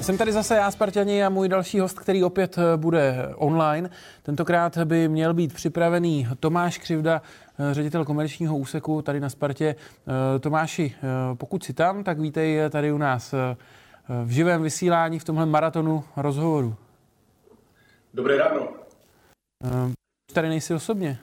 Jsem 0.00 0.18
tady 0.18 0.32
zase 0.32 0.54
já, 0.54 0.70
Spartani, 0.70 1.24
a 1.24 1.28
můj 1.28 1.48
další 1.48 1.80
host, 1.80 1.98
který 1.98 2.24
opět 2.24 2.58
eh, 2.58 2.76
bude 2.76 3.32
online. 3.36 3.90
Tentokrát 4.22 4.78
by 4.78 5.08
měl 5.08 5.34
být 5.34 5.54
připravený 5.54 6.28
Tomáš 6.40 6.78
Křivda, 6.78 7.22
eh, 7.58 7.74
ředitel 7.74 8.04
komerčního 8.04 8.58
úseku 8.58 9.02
tady 9.02 9.20
na 9.20 9.30
Spartě. 9.30 9.76
Eh, 10.36 10.38
Tomáši, 10.38 10.94
pokud 11.34 11.64
si 11.64 11.72
tam, 11.72 12.04
tak 12.04 12.20
vítej 12.20 12.70
tady 12.70 12.92
u 12.92 12.98
nás 12.98 13.34
v 14.24 14.30
živém 14.30 14.62
vysílání 14.62 15.18
v 15.18 15.24
tomhle 15.24 15.46
maratonu 15.46 16.04
rozhovoru. 16.16 16.74
Dobré 18.14 18.36
ráno. 18.36 18.68
Tady 20.32 20.48
nejsi 20.48 20.74
osobně. 20.74 21.18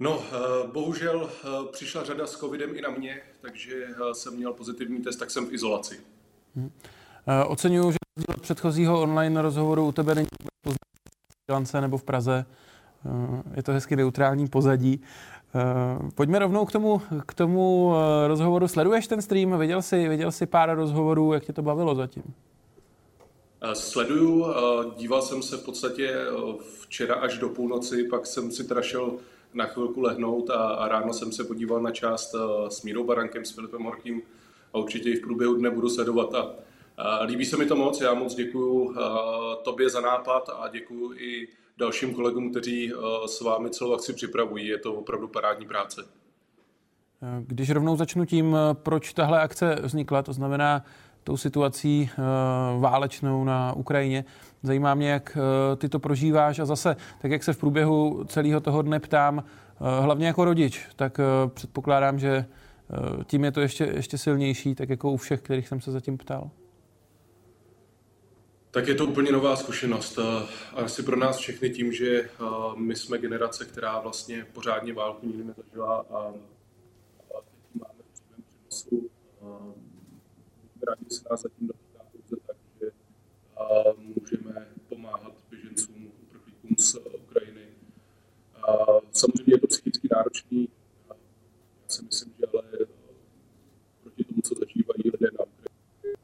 No, 0.00 0.22
bohužel 0.72 1.30
přišla 1.72 2.04
řada 2.04 2.26
s 2.26 2.38
covidem 2.38 2.70
i 2.74 2.80
na 2.80 2.90
mě, 2.90 3.20
takže 3.40 3.86
jsem 4.12 4.34
měl 4.36 4.52
pozitivní 4.52 5.02
test, 5.02 5.16
tak 5.16 5.30
jsem 5.30 5.46
v 5.46 5.52
izolaci. 5.52 6.13
Hmm. 6.56 6.70
Oceňuju, 7.46 7.90
že 7.90 7.98
od 8.28 8.40
předchozího 8.40 9.02
online 9.02 9.42
rozhovoru 9.42 9.86
u 9.86 9.92
tebe 9.92 10.14
není 10.14 10.28
v 11.50 11.80
nebo 11.80 11.98
v 11.98 12.04
Praze. 12.04 12.46
Eh, 13.06 13.42
je 13.56 13.62
to 13.62 13.72
hezky 13.72 13.96
neutrální 13.96 14.48
pozadí. 14.48 15.00
Eh, 15.54 16.10
pojďme 16.14 16.38
rovnou 16.38 16.64
k 16.64 16.72
tomu, 16.72 17.02
k 17.26 17.34
tomu 17.34 17.94
rozhovoru. 18.26 18.68
Sleduješ 18.68 19.06
ten 19.06 19.22
stream? 19.22 19.58
Viděl 19.58 19.82
jsi, 19.82 20.08
viděl 20.08 20.32
jsi 20.32 20.46
pár 20.46 20.76
rozhovorů? 20.76 21.32
Jak 21.32 21.44
tě 21.44 21.52
to 21.52 21.62
bavilo 21.62 21.94
zatím? 21.94 22.22
Sleduju, 23.72 24.46
díval 24.96 25.22
jsem 25.22 25.42
se 25.42 25.56
v 25.56 25.64
podstatě 25.64 26.16
včera 26.80 27.14
až 27.14 27.38
do 27.38 27.48
půlnoci, 27.48 28.04
pak 28.04 28.26
jsem 28.26 28.50
si 28.50 28.64
teda 28.64 28.82
šel 28.82 29.12
na 29.54 29.64
chvilku 29.64 30.00
lehnout 30.00 30.50
a, 30.50 30.54
a 30.54 30.88
ráno 30.88 31.12
jsem 31.12 31.32
se 31.32 31.44
podíval 31.44 31.82
na 31.82 31.90
část 31.90 32.34
s 32.68 32.82
Mírou 32.82 33.04
Barankem, 33.04 33.44
s 33.44 33.50
Filipem 33.50 33.82
Horkým, 33.82 34.22
a 34.74 34.78
určitě 34.78 35.10
i 35.10 35.16
v 35.16 35.20
průběhu 35.20 35.54
dne 35.54 35.70
budu 35.70 35.88
sledovat. 35.88 36.34
A, 36.34 36.46
líbí 37.24 37.44
se 37.44 37.56
mi 37.56 37.66
to 37.66 37.76
moc, 37.76 38.00
já 38.00 38.14
moc 38.14 38.34
děkuji 38.34 38.94
tobě 39.62 39.90
za 39.90 40.00
nápad 40.00 40.50
a 40.58 40.68
děkuji 40.68 41.14
i 41.18 41.48
dalším 41.78 42.14
kolegům, 42.14 42.50
kteří 42.50 42.92
s 43.26 43.40
vámi 43.40 43.70
celou 43.70 43.94
akci 43.94 44.12
připravují. 44.12 44.66
Je 44.66 44.78
to 44.78 44.94
opravdu 44.94 45.28
parádní 45.28 45.66
práce. 45.66 46.04
Když 47.40 47.70
rovnou 47.70 47.96
začnu 47.96 48.24
tím, 48.24 48.56
proč 48.72 49.12
tahle 49.12 49.40
akce 49.40 49.76
vznikla, 49.82 50.22
to 50.22 50.32
znamená 50.32 50.84
tou 51.24 51.36
situací 51.36 52.10
válečnou 52.78 53.44
na 53.44 53.72
Ukrajině. 53.72 54.24
Zajímá 54.62 54.94
mě, 54.94 55.10
jak 55.10 55.38
ty 55.76 55.88
to 55.88 55.98
prožíváš 55.98 56.58
a 56.58 56.64
zase, 56.64 56.96
tak 57.22 57.30
jak 57.30 57.44
se 57.44 57.52
v 57.52 57.58
průběhu 57.58 58.24
celého 58.24 58.60
toho 58.60 58.82
dne 58.82 59.00
ptám, 59.00 59.44
hlavně 60.00 60.26
jako 60.26 60.44
rodič, 60.44 60.88
tak 60.96 61.20
předpokládám, 61.48 62.18
že 62.18 62.46
tím 63.24 63.44
je 63.44 63.52
to 63.52 63.60
ještě, 63.60 63.84
ještě 63.84 64.18
silnější, 64.18 64.74
tak 64.74 64.88
jako 64.88 65.12
u 65.12 65.16
všech, 65.16 65.40
kterých 65.40 65.68
jsem 65.68 65.80
se 65.80 65.92
zatím 65.92 66.18
ptal. 66.18 66.50
Tak 68.70 68.88
je 68.88 68.94
to 68.94 69.06
úplně 69.06 69.32
nová 69.32 69.56
zkušenost. 69.56 70.18
Eh, 70.18 70.46
asi 70.72 71.02
pro 71.02 71.16
nás 71.16 71.36
všechny 71.36 71.70
tím, 71.70 71.92
že 71.92 72.20
eh, 72.20 72.28
my 72.76 72.96
jsme 72.96 73.18
generace, 73.18 73.64
která 73.64 74.00
vlastně 74.00 74.46
pořádně 74.52 74.92
válku 74.92 75.26
nikdy 75.26 75.44
nezažila 75.44 76.06
a 76.10 76.32
teď 77.30 77.80
máme 77.80 78.00
v. 78.70 79.08
Rádi 80.88 81.04
se 81.08 81.24
nás 81.30 81.42
zatím 81.42 81.66
dotýká 81.66 82.04
pouze 82.12 82.36
tak, 82.46 82.56
že 82.80 82.90
můžeme 83.96 84.66
pomáhat 84.88 85.32
běžencům, 85.50 86.12
uprchlíkům 86.22 86.76
z 86.78 86.94
Ukrajiny. 86.94 87.66
Samozřejmě 89.12 89.54
je 89.54 89.60
to 89.60 89.66
psychicky 89.66 90.08
náročný, 90.16 90.68
si 91.94 92.04
myslím, 92.04 92.32
že 92.38 92.46
ale 92.52 92.62
eh, 92.80 92.86
proti 94.02 94.24
tomu, 94.24 94.40
co 94.42 94.54
zažívají 94.54 95.04
lidé 95.12 95.28
na 95.38 95.44
Ukrajině, 95.44 96.16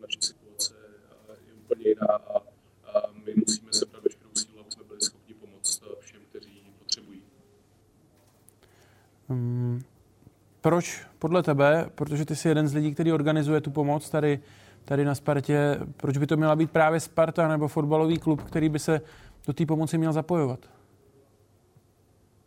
naše 0.00 0.20
situace 0.20 0.74
eh, 1.28 1.36
je 1.46 1.54
úplně 1.54 1.88
jiná 1.88 2.06
a, 2.06 2.36
a 2.84 3.12
my 3.24 3.34
musíme 3.34 3.72
se 3.72 3.78
sebrat 3.78 4.04
veškerou 4.04 4.30
sílu, 4.34 4.60
aby 4.60 4.70
jsme 4.70 4.84
byli 4.84 5.00
schopni 5.00 5.34
pomoct 5.34 5.82
eh, 5.82 6.00
všem, 6.00 6.20
kteří 6.30 6.62
potřebují. 6.78 7.22
Hmm. 9.28 9.82
Proč 10.70 11.06
podle 11.18 11.42
tebe, 11.42 11.90
protože 11.94 12.24
ty 12.24 12.36
jsi 12.36 12.48
jeden 12.48 12.68
z 12.68 12.74
lidí, 12.74 12.94
který 12.94 13.12
organizuje 13.12 13.60
tu 13.60 13.70
pomoc 13.70 14.10
tady, 14.10 14.40
tady 14.84 15.04
na 15.04 15.14
Spartě, 15.14 15.80
proč 15.96 16.18
by 16.18 16.26
to 16.26 16.36
měla 16.36 16.56
být 16.56 16.70
právě 16.70 17.00
Sparta 17.00 17.48
nebo 17.48 17.68
fotbalový 17.68 18.18
klub, 18.18 18.42
který 18.42 18.68
by 18.68 18.78
se 18.78 19.00
do 19.46 19.52
té 19.52 19.66
pomoci 19.66 19.98
měl 19.98 20.12
zapojovat? 20.12 20.60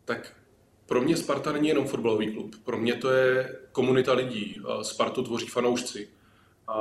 Tak 0.06 0.36
pro 0.86 1.02
mě 1.02 1.18
Sparta 1.18 1.52
není 1.52 1.68
jenom 1.68 1.88
fotbalový 1.88 2.34
klub. 2.34 2.56
Pro 2.64 2.78
mě 2.78 2.96
to 2.96 3.12
je 3.12 3.60
komunita 3.72 4.14
lidí. 4.14 4.62
Spartu 4.82 5.24
tvoří 5.24 5.48
fanoušci. 5.48 6.08
A 6.68 6.74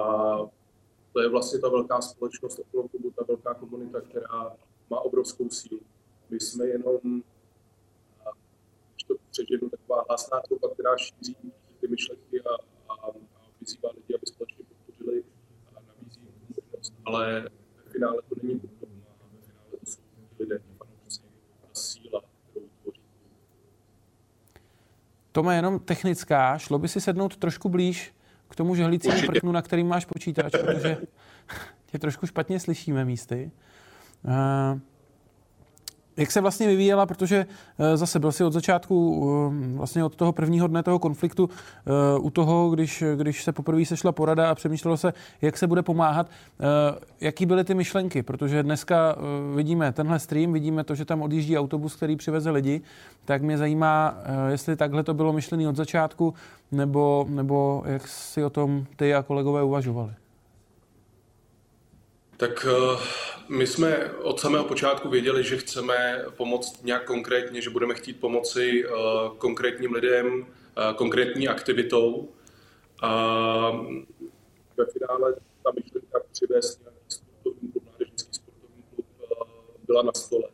to 1.12 1.20
je 1.20 1.28
vlastně 1.28 1.58
ta 1.58 1.68
velká 1.68 2.00
společnost 2.00 2.58
okolo 2.58 2.88
klubu, 2.88 3.12
ta 3.16 3.24
velká 3.28 3.54
komunita, 3.54 4.00
která 4.00 4.52
má 4.90 5.00
obrovskou 5.00 5.48
sílu. 5.50 5.80
My 6.30 6.40
jsme 6.40 6.66
jenom, 6.66 7.22
to 9.14 9.24
přeženu, 9.30 9.70
taková 9.70 10.04
hlasná 10.08 10.40
trouba, 10.40 10.68
která 10.74 10.96
šíří 10.96 11.36
ty 11.80 11.88
myšlenky 11.88 12.40
a, 12.40 12.54
a, 12.92 12.94
a 13.08 13.12
vyzývá 13.60 13.90
lidi, 13.96 14.14
aby 14.14 14.26
společně 14.26 14.64
podpořili 14.64 15.24
a 15.76 15.80
nabízí 15.86 16.20
možnost. 16.48 16.94
Ale 17.04 17.42
ve 17.84 17.90
finále 17.92 18.22
to 18.28 18.34
není 18.42 18.60
klub, 18.60 18.72
ve 18.82 19.40
finále 19.46 19.70
to 19.70 19.86
jsou 19.86 20.00
lidé, 20.38 20.60
fanoušci, 20.78 21.20
síla, 21.72 22.22
Tome, 25.32 25.56
jenom 25.56 25.78
technická, 25.78 26.58
šlo 26.58 26.78
by 26.78 26.88
si 26.88 27.00
sednout 27.00 27.36
trošku 27.36 27.68
blíž 27.68 28.14
k 28.48 28.56
tomu 28.56 28.74
žehlícímu 28.74 29.26
prknu, 29.26 29.52
na 29.52 29.62
kterým 29.62 29.88
máš 29.88 30.04
počítač, 30.04 30.52
protože 30.52 30.96
tě 31.86 31.98
trošku 31.98 32.26
špatně 32.26 32.60
slyšíme 32.60 33.04
místy. 33.04 33.50
Uh, 34.24 34.80
jak 36.16 36.30
se 36.30 36.40
vlastně 36.40 36.66
vyvíjela, 36.66 37.06
protože 37.06 37.46
eh, 37.78 37.96
zase 37.96 38.18
byl 38.18 38.32
si 38.32 38.44
od 38.44 38.52
začátku, 38.52 39.26
eh, 39.52 39.76
vlastně 39.76 40.04
od 40.04 40.16
toho 40.16 40.32
prvního 40.32 40.66
dne 40.66 40.82
toho 40.82 40.98
konfliktu, 40.98 41.50
eh, 41.50 42.18
u 42.18 42.30
toho, 42.30 42.70
když, 42.70 43.04
když 43.16 43.44
se 43.44 43.52
poprvé 43.52 43.84
sešla 43.84 44.12
porada 44.12 44.50
a 44.50 44.54
přemýšlelo 44.54 44.96
se, 44.96 45.12
jak 45.42 45.58
se 45.58 45.66
bude 45.66 45.82
pomáhat, 45.82 46.30
jaký 47.20 47.46
byly 47.46 47.64
ty 47.64 47.74
myšlenky, 47.74 48.22
protože 48.22 48.62
dneska 48.62 49.16
vidíme 49.54 49.92
tenhle 49.92 50.18
stream, 50.18 50.52
vidíme 50.52 50.84
to, 50.84 50.94
že 50.94 51.04
tam 51.04 51.22
odjíždí 51.22 51.58
autobus, 51.58 51.96
který 51.96 52.16
přiveze 52.16 52.50
lidi, 52.50 52.80
tak 53.24 53.42
mě 53.42 53.58
zajímá, 53.58 54.14
jestli 54.48 54.76
takhle 54.76 55.02
to 55.02 55.14
bylo 55.14 55.32
myšlené 55.32 55.68
od 55.68 55.76
začátku, 55.76 56.34
nebo, 56.72 57.26
nebo 57.28 57.82
jak 57.86 58.08
si 58.08 58.44
o 58.44 58.50
tom 58.50 58.84
ty 58.96 59.14
a 59.14 59.22
kolegové 59.22 59.62
uvažovali. 59.62 60.12
Tak 62.42 62.66
my 63.48 63.66
jsme 63.66 64.12
od 64.12 64.40
samého 64.40 64.64
počátku 64.64 65.08
věděli, 65.08 65.44
že 65.44 65.56
chceme 65.56 66.24
pomoct 66.36 66.84
nějak 66.84 67.04
konkrétně, 67.04 67.62
že 67.62 67.70
budeme 67.70 67.94
chtít 67.94 68.20
pomoci 68.20 68.84
uh, 68.86 68.92
konkrétním 69.38 69.92
lidem, 69.92 70.26
uh, 70.40 70.46
konkrétní 70.96 71.48
aktivitou. 71.48 72.28
A 73.02 73.70
ve 74.76 74.86
finále 74.86 75.34
ta 75.64 75.70
myšlenka 75.76 76.20
přivést 76.32 76.80
nějaký 76.80 76.98
sportovní 77.08 77.72
klub, 77.72 77.84
mládežnický 77.84 78.34
sportovní 78.34 78.82
klub 78.94 79.06
byla 79.86 80.02
na 80.02 80.12
stole. 80.12 80.48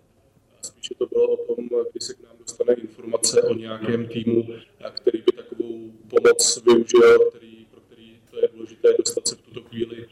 Spíše 0.62 0.94
to 0.98 1.06
bylo 1.06 1.26
o 1.26 1.54
tom, 1.54 1.68
kdy 1.90 2.00
se 2.00 2.14
k 2.14 2.22
nám 2.22 2.36
dostane 2.38 2.72
informace 2.72 3.42
o 3.42 3.54
nějakém 3.54 4.08
týmu, 4.08 4.46
který 4.94 5.22
by 5.22 5.32
takovou 5.32 5.90
pomoc 6.08 6.62
využil, 6.66 7.30
který, 7.30 7.66
pro 7.70 7.80
který 7.80 8.20
to 8.30 8.38
je 8.38 8.48
důležité 8.54 8.88
dostat 8.98 9.28
se 9.28 9.34
v 9.34 9.40
tuto 9.40 9.62
chvíli 9.62 10.08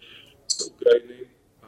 z 0.48 0.66
Ukrajiny. 0.66 1.26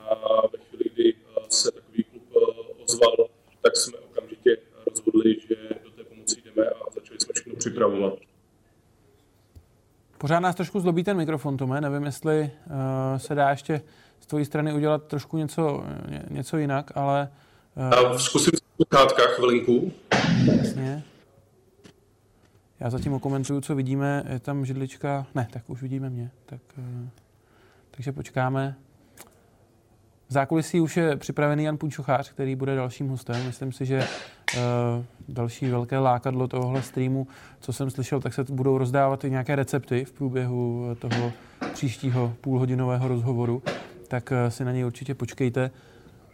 A 0.08 0.46
ve 0.46 0.58
kdy 0.94 1.14
eh, 1.14 1.40
se 1.48 1.72
takový 1.72 2.04
klub 2.04 2.22
eh, 2.36 2.82
ozval, 2.84 3.28
tak 3.62 3.76
jsme 3.76 3.98
okamžitě 3.98 4.56
rozhodli, 4.86 5.36
že 5.48 5.56
do 5.84 5.90
té 5.90 6.04
pomoci 6.04 6.42
jdeme 6.42 6.66
a 6.66 6.90
začali 6.90 7.20
jsme 7.20 7.32
všechno 7.34 7.56
připravovat. 7.56 8.18
Pořád 10.28 10.40
nás 10.40 10.54
trošku 10.54 10.80
zlobí 10.80 11.04
ten 11.04 11.16
mikrofon, 11.16 11.56
Tome. 11.56 11.80
Nevím, 11.80 12.04
jestli 12.04 12.50
uh, 12.66 12.72
se 13.16 13.34
dá 13.34 13.50
ještě 13.50 13.80
z 14.20 14.26
tvojí 14.26 14.44
strany 14.44 14.72
udělat 14.72 15.04
trošku 15.04 15.36
něco, 15.36 15.84
ně, 16.08 16.22
něco 16.30 16.56
jinak, 16.56 16.90
ale... 16.94 17.28
Uh, 18.10 18.16
Zkusím 18.16 18.52
sluchátka 18.76 19.22
chvilinku. 19.26 19.92
Jasně. 20.58 21.02
Já 22.80 22.90
zatím 22.90 23.12
okomentuju, 23.12 23.60
co 23.60 23.74
vidíme. 23.74 24.24
Je 24.28 24.40
tam 24.40 24.64
židlička... 24.64 25.26
Ne, 25.34 25.48
tak 25.50 25.62
už 25.66 25.82
vidíme 25.82 26.10
mě. 26.10 26.30
Tak, 26.46 26.60
uh, 26.78 27.08
takže 27.90 28.12
počkáme. 28.12 28.76
V 30.28 30.32
zákulisí 30.32 30.80
už 30.80 30.96
je 30.96 31.16
připravený 31.16 31.64
Jan 31.64 31.78
Punčochář, 31.78 32.30
který 32.32 32.56
bude 32.56 32.74
dalším 32.74 33.08
hostem. 33.08 33.46
Myslím 33.46 33.72
si, 33.72 33.86
že 33.86 34.06
další 35.28 35.70
velké 35.70 35.98
lákadlo 35.98 36.48
tohohle 36.48 36.82
streamu, 36.82 37.26
co 37.60 37.72
jsem 37.72 37.90
slyšel, 37.90 38.20
tak 38.20 38.34
se 38.34 38.44
budou 38.44 38.78
rozdávat 38.78 39.24
i 39.24 39.30
nějaké 39.30 39.56
recepty 39.56 40.04
v 40.04 40.12
průběhu 40.12 40.86
toho 40.98 41.32
příštího 41.72 42.34
půlhodinového 42.40 43.08
rozhovoru, 43.08 43.62
tak 44.08 44.32
uh, 44.32 44.48
si 44.48 44.64
na 44.64 44.72
něj 44.72 44.84
určitě 44.84 45.14
počkejte. 45.14 45.70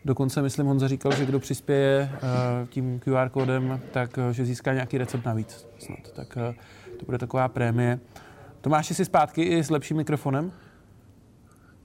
Dokonce, 0.05 0.43
myslím, 0.43 0.67
Honza 0.67 0.89
říkal, 0.89 1.13
že 1.13 1.27
kdo 1.27 1.41
přispěje 1.41 2.11
tím 2.69 3.01
QR 3.01 3.29
kódem, 3.29 3.81
tak 3.93 4.19
že 4.31 4.45
získá 4.45 4.73
nějaký 4.73 4.99
recept 4.99 5.25
navíc. 5.25 5.67
Snad. 5.79 6.13
Tak 6.13 6.39
to 6.99 7.05
bude 7.07 7.19
taková 7.19 7.49
prémie. 7.49 8.01
Tomáš, 8.61 8.87
jsi 8.87 9.05
zpátky 9.05 9.43
i 9.43 9.65
s 9.65 9.71
lepším 9.71 9.97
mikrofonem? 9.97 10.53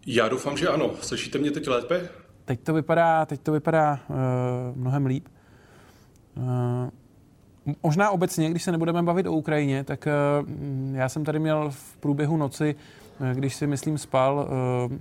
Já 0.05 0.29
doufám, 0.29 0.57
že 0.57 0.67
ano. 0.67 0.91
Slyšíte 1.01 1.37
mě 1.37 1.51
teď 1.51 1.67
lépe? 1.67 2.09
Teď 2.45 2.59
to 2.63 2.73
vypadá, 2.73 3.25
teď 3.25 3.41
to 3.41 3.51
vypadá 3.51 3.99
uh, 4.09 4.17
mnohem 4.77 5.05
líp. 5.05 5.27
Uh, 6.39 7.75
možná 7.83 8.09
obecně, 8.09 8.49
když 8.49 8.63
se 8.63 8.71
nebudeme 8.71 9.03
bavit 9.03 9.27
o 9.27 9.31
Ukrajině, 9.31 9.83
tak 9.83 10.07
uh, 10.41 10.95
já 10.95 11.09
jsem 11.09 11.25
tady 11.25 11.39
měl 11.39 11.69
v 11.69 11.97
průběhu 11.97 12.37
noci 12.37 12.75
když 13.33 13.55
si, 13.55 13.67
myslím, 13.67 13.97
spal 13.97 14.49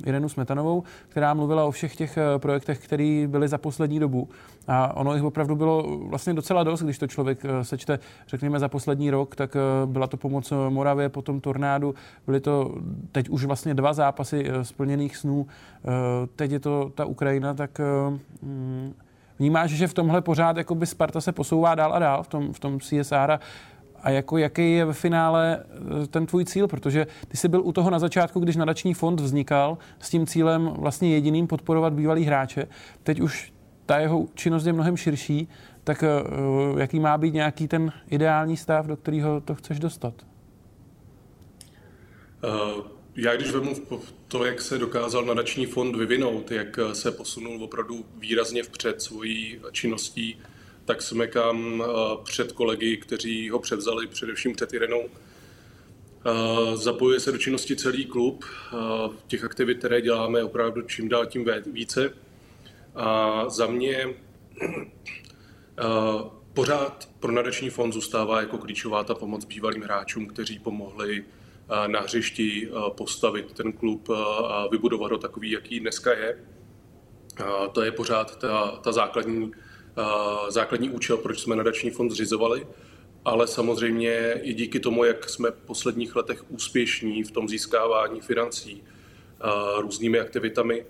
Irenu 0.06 0.28
Smetanovou, 0.28 0.82
která 1.08 1.34
mluvila 1.34 1.64
o 1.64 1.70
všech 1.70 1.96
těch 1.96 2.18
projektech, 2.38 2.78
které 2.78 3.26
byly 3.28 3.48
za 3.48 3.58
poslední 3.58 4.00
dobu. 4.00 4.28
A 4.68 4.96
ono 4.96 5.14
jich 5.14 5.22
opravdu 5.22 5.56
bylo 5.56 5.98
vlastně 5.98 6.34
docela 6.34 6.64
dost, 6.64 6.82
když 6.82 6.98
to 6.98 7.06
člověk 7.06 7.42
sečte, 7.62 7.98
řekněme, 8.28 8.58
za 8.58 8.68
poslední 8.68 9.10
rok, 9.10 9.36
tak 9.36 9.56
byla 9.86 10.06
to 10.06 10.16
pomoc 10.16 10.52
Moravě, 10.68 11.08
potom 11.08 11.40
tornádu, 11.40 11.94
byly 12.26 12.40
to 12.40 12.74
teď 13.12 13.28
už 13.28 13.44
vlastně 13.44 13.74
dva 13.74 13.92
zápasy 13.92 14.44
splněných 14.62 15.16
snů, 15.16 15.46
teď 16.36 16.50
je 16.50 16.60
to 16.60 16.92
ta 16.94 17.04
Ukrajina, 17.04 17.54
tak 17.54 17.80
uh, 18.10 18.18
Vnímáš, 19.38 19.70
že 19.70 19.86
v 19.86 19.94
tomhle 19.94 20.20
pořád 20.20 20.56
jakoby 20.56 20.86
Sparta 20.86 21.20
se 21.20 21.32
posouvá 21.32 21.74
dál 21.74 21.94
a 21.94 21.98
dál 21.98 22.22
v 22.22 22.28
tom, 22.28 22.52
v 22.52 22.58
tom 22.58 22.80
CSR 22.80 23.30
a 23.30 23.40
a 24.02 24.10
jako 24.10 24.38
jaký 24.38 24.72
je 24.72 24.84
ve 24.84 24.92
finále 24.92 25.64
eh, 26.02 26.06
ten 26.06 26.26
tvůj 26.26 26.44
cíl, 26.44 26.68
protože 26.68 27.06
ty 27.28 27.36
jsi 27.36 27.48
byl 27.48 27.62
u 27.64 27.72
toho 27.72 27.90
na 27.90 27.98
začátku, 27.98 28.40
když 28.40 28.56
nadační 28.56 28.94
fond 28.94 29.20
vznikal 29.20 29.78
s 29.98 30.10
tím 30.10 30.26
cílem 30.26 30.70
vlastně 30.78 31.10
jediným 31.10 31.46
podporovat 31.46 31.92
bývalý 31.92 32.24
hráče. 32.24 32.66
Teď 33.02 33.20
už 33.20 33.52
ta 33.86 33.98
jeho 33.98 34.26
činnost 34.34 34.66
je 34.66 34.72
mnohem 34.72 34.96
širší, 34.96 35.48
tak 35.84 36.02
eh, 36.02 36.08
jaký 36.80 37.00
má 37.00 37.18
být 37.18 37.34
nějaký 37.34 37.68
ten 37.68 37.92
ideální 38.08 38.56
stav, 38.56 38.86
do 38.86 38.96
kterého 38.96 39.40
to 39.40 39.54
chceš 39.54 39.78
dostat? 39.78 40.14
Uh, 42.44 42.97
já 43.20 43.36
když 43.36 43.50
vemu 43.50 43.74
to, 44.28 44.44
jak 44.44 44.60
se 44.60 44.78
dokázal 44.78 45.24
nadační 45.24 45.66
fond 45.66 45.96
vyvinout, 45.96 46.50
jak 46.50 46.78
se 46.92 47.12
posunul 47.12 47.64
opravdu 47.64 48.06
výrazně 48.16 48.62
vpřed 48.62 49.02
svojí 49.02 49.60
činností, 49.72 50.40
tak 50.84 51.02
jsme 51.02 51.26
kam 51.26 51.82
eh, 51.82 51.86
před 52.24 52.52
kolegy, 52.52 52.96
kteří 52.96 53.50
ho 53.50 53.58
převzali, 53.58 54.06
především 54.06 54.54
před 54.54 54.72
Irenou. 54.72 55.02
Eh, 55.04 56.76
zapojuje 56.76 57.20
se 57.20 57.32
do 57.32 57.38
činnosti 57.38 57.76
celý 57.76 58.04
klub. 58.04 58.44
Eh, 58.44 58.76
těch 59.26 59.44
aktivit, 59.44 59.78
které 59.78 60.00
děláme, 60.00 60.44
opravdu 60.44 60.82
čím 60.82 61.08
dál 61.08 61.26
tím 61.26 61.50
více. 61.72 62.14
A 62.94 63.44
za 63.48 63.66
mě 63.66 64.14
pořád 66.52 67.08
pro 67.20 67.32
nadační 67.32 67.70
fond 67.70 67.92
zůstává 67.92 68.40
jako 68.40 68.58
klíčová 68.58 69.04
ta 69.04 69.14
pomoc 69.14 69.44
bývalým 69.44 69.82
hráčům, 69.82 70.26
kteří 70.26 70.58
pomohli 70.58 71.24
na 71.86 72.00
hřišti 72.00 72.68
postavit 72.96 73.52
ten 73.52 73.72
klub 73.72 74.08
a 74.48 74.66
vybudovat 74.70 75.12
ho 75.12 75.18
takový, 75.18 75.50
jaký 75.50 75.80
dneska 75.80 76.12
je. 76.12 76.44
To 77.72 77.82
je 77.82 77.92
pořád 77.92 78.38
ta, 78.38 78.70
ta 78.70 78.92
základní 78.92 79.52
základní 80.48 80.90
účel, 80.90 81.16
proč 81.16 81.40
jsme 81.40 81.56
nadační 81.56 81.90
fond 81.90 82.10
zřizovali, 82.10 82.66
ale 83.24 83.46
samozřejmě 83.46 84.40
i 84.42 84.54
díky 84.54 84.80
tomu, 84.80 85.04
jak 85.04 85.28
jsme 85.28 85.50
v 85.50 85.66
posledních 85.66 86.16
letech 86.16 86.50
úspěšní 86.50 87.24
v 87.24 87.30
tom 87.30 87.48
získávání 87.48 88.20
financí 88.20 88.82
různými 89.78 90.20
aktivitami, 90.20 90.86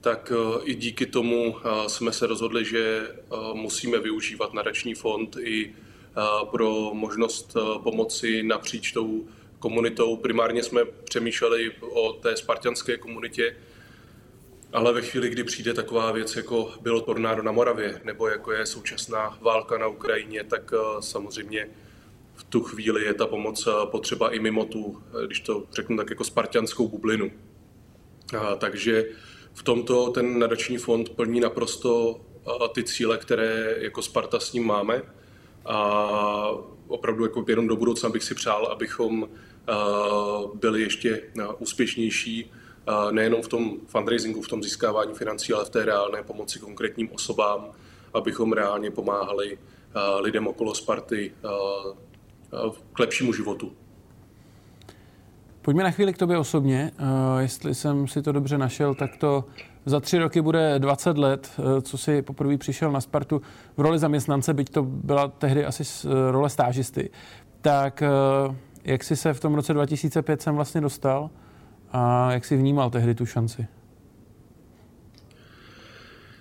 tak 0.00 0.32
i 0.64 0.74
díky 0.74 1.06
tomu 1.06 1.56
jsme 1.86 2.12
se 2.12 2.26
rozhodli, 2.26 2.64
že 2.64 3.08
musíme 3.52 3.98
využívat 3.98 4.54
nadační 4.54 4.94
fond 4.94 5.36
i 5.40 5.74
pro 6.50 6.90
možnost 6.92 7.56
pomoci 7.82 8.42
napříč 8.42 8.92
tou 8.92 9.26
komunitou. 9.58 10.16
Primárně 10.16 10.62
jsme 10.62 10.84
přemýšleli 10.84 11.72
o 11.80 12.12
té 12.12 12.36
spartianské 12.36 12.96
komunitě, 12.96 13.56
ale 14.72 14.92
ve 14.92 15.02
chvíli, 15.02 15.28
kdy 15.28 15.44
přijde 15.44 15.74
taková 15.74 16.12
věc, 16.12 16.36
jako 16.36 16.72
bylo 16.80 17.00
tornádo 17.00 17.42
na 17.42 17.52
Moravě, 17.52 18.00
nebo 18.04 18.28
jako 18.28 18.52
je 18.52 18.66
současná 18.66 19.38
válka 19.40 19.78
na 19.78 19.86
Ukrajině, 19.86 20.44
tak 20.44 20.72
eh, 20.74 21.02
samozřejmě 21.02 21.68
v 22.34 22.44
tu 22.44 22.62
chvíli 22.62 23.04
je 23.04 23.14
ta 23.14 23.26
pomoc 23.26 23.66
eh, 23.66 23.86
potřeba 23.86 24.30
i 24.30 24.38
mimo 24.38 24.64
tu, 24.64 25.02
eh, 25.22 25.26
když 25.26 25.40
to 25.40 25.64
řeknu 25.72 25.96
tak, 25.96 26.10
jako 26.10 26.24
spartianskou 26.24 26.88
bublinu. 26.88 27.30
Takže 28.58 29.04
v 29.54 29.62
tomto 29.62 30.10
ten 30.10 30.38
nadační 30.38 30.78
fond 30.78 31.08
plní 31.08 31.40
naprosto 31.40 32.20
ty 32.74 32.84
cíle, 32.84 33.18
které 33.18 33.76
jako 33.78 34.02
Sparta 34.02 34.40
s 34.40 34.52
ním 34.52 34.66
máme. 34.66 35.02
A 35.66 36.50
opravdu 36.88 37.24
jako 37.24 37.44
jenom 37.48 37.68
do 37.68 37.76
budoucna 37.76 38.08
bych 38.08 38.24
si 38.24 38.34
přál, 38.34 38.66
abychom 38.66 39.28
byli 40.54 40.82
ještě 40.82 41.22
úspěšnější 41.58 42.50
nejenom 43.10 43.42
v 43.42 43.48
tom 43.48 43.76
fundraisingu, 43.86 44.42
v 44.42 44.48
tom 44.48 44.62
získávání 44.62 45.14
financí, 45.14 45.52
ale 45.52 45.64
v 45.64 45.70
té 45.70 45.84
reálné 45.84 46.22
pomoci 46.22 46.58
konkrétním 46.58 47.08
osobám, 47.12 47.66
abychom 48.14 48.52
reálně 48.52 48.90
pomáhali 48.90 49.58
lidem 50.20 50.46
okolo 50.46 50.74
Sparty 50.74 51.32
k 52.92 52.98
lepšímu 52.98 53.32
životu. 53.32 53.72
Pojďme 55.62 55.82
na 55.82 55.90
chvíli 55.90 56.12
k 56.12 56.18
tobě 56.18 56.38
osobně. 56.38 56.90
Jestli 57.38 57.74
jsem 57.74 58.08
si 58.08 58.22
to 58.22 58.32
dobře 58.32 58.58
našel, 58.58 58.94
tak 58.94 59.16
to 59.16 59.44
za 59.86 60.00
tři 60.00 60.18
roky 60.18 60.40
bude 60.40 60.78
20 60.78 61.18
let, 61.18 61.50
co 61.82 61.98
si 61.98 62.22
poprvé 62.22 62.58
přišel 62.58 62.92
na 62.92 63.00
Spartu 63.00 63.42
v 63.76 63.80
roli 63.80 63.98
zaměstnance, 63.98 64.54
byť 64.54 64.70
to 64.70 64.82
byla 64.82 65.28
tehdy 65.28 65.64
asi 65.64 66.08
role 66.30 66.50
stážisty. 66.50 67.10
Tak 67.60 68.02
jak 68.88 69.04
jsi 69.04 69.16
se 69.16 69.34
v 69.34 69.40
tom 69.40 69.54
roce 69.54 69.74
2005 69.74 70.42
sem 70.42 70.54
vlastně 70.54 70.80
dostal? 70.80 71.30
A 71.92 72.32
jak 72.32 72.44
jsi 72.44 72.56
vnímal 72.56 72.90
tehdy 72.90 73.14
tu 73.14 73.26
šanci? 73.26 73.66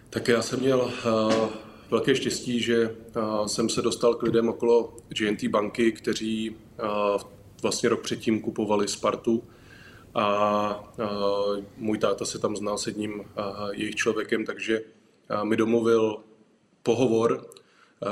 Tak 0.09 0.27
já 0.27 0.41
jsem 0.41 0.59
měl 0.59 0.79
uh, 0.79 1.45
velké 1.91 2.15
štěstí, 2.15 2.59
že 2.59 2.95
uh, 3.15 3.45
jsem 3.45 3.69
se 3.69 3.81
dostal 3.81 4.13
k 4.13 4.23
lidem 4.23 4.49
okolo 4.49 4.95
GNT 5.07 5.43
banky, 5.43 5.91
kteří 5.91 6.49
uh, 6.49 7.21
vlastně 7.61 7.89
rok 7.89 8.01
předtím 8.01 8.41
kupovali 8.41 8.87
Spartu 8.87 9.43
a 10.15 10.93
můj 11.77 11.97
táta 11.97 12.25
se 12.25 12.39
tam 12.39 12.55
znal 12.55 12.77
s 12.77 12.87
jedním 12.87 13.23
jejich 13.71 13.95
člověkem, 13.95 14.45
takže 14.45 14.81
mi 15.43 15.57
domluvil 15.57 16.17
pohovor, 16.83 17.49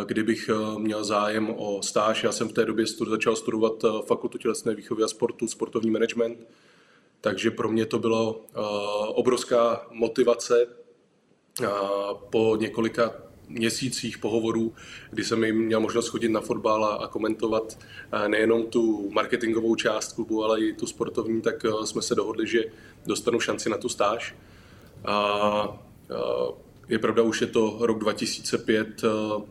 kdybych 0.06 0.50
uh, 0.54 0.80
měl 0.80 1.04
zájem 1.04 1.50
o 1.58 1.82
stáž. 1.84 2.24
Já 2.24 2.32
jsem 2.32 2.50
v 2.50 2.54
té 2.54 2.66
době 2.66 2.88
stud, 2.88 3.08
začal 3.08 3.36
studovat 3.36 3.84
uh, 3.84 4.02
fakultu 4.02 4.38
tělesné 4.38 4.76
výchovy 4.76 5.04
a 5.04 5.08
sportu, 5.08 5.48
sportovní 5.48 5.92
management 5.92 6.40
takže 7.26 7.52
pro 7.52 7.70
mě 7.70 7.86
to 7.86 8.00
bylo 8.00 8.42
obrovská 9.08 9.88
motivace 9.92 10.68
po 12.30 12.58
několika 12.60 13.14
měsících 13.48 14.18
pohovorů, 14.18 14.74
kdy 15.12 15.24
jsem 15.24 15.44
jim 15.44 15.66
měl 15.66 15.80
možnost 15.80 16.08
chodit 16.08 16.30
na 16.30 16.42
fotbal 16.42 16.86
a, 16.86 17.08
komentovat 17.08 17.78
nejenom 18.28 18.66
tu 18.66 19.10
marketingovou 19.12 19.76
část 19.76 20.14
klubu, 20.14 20.44
ale 20.44 20.62
i 20.62 20.74
tu 20.74 20.88
sportovní, 20.88 21.42
tak 21.42 21.66
jsme 21.84 22.02
se 22.02 22.16
dohodli, 22.16 22.48
že 22.48 22.64
dostanu 23.06 23.40
šanci 23.40 23.70
na 23.70 23.78
tu 23.78 23.90
stáž. 23.90 24.36
A 25.06 25.86
je 26.90 27.00
pravda, 27.00 27.24
už 27.24 27.42
je 27.42 27.48
to 27.48 27.78
rok 27.80 28.00
2005, 28.00 29.04
uh, 29.04 29.44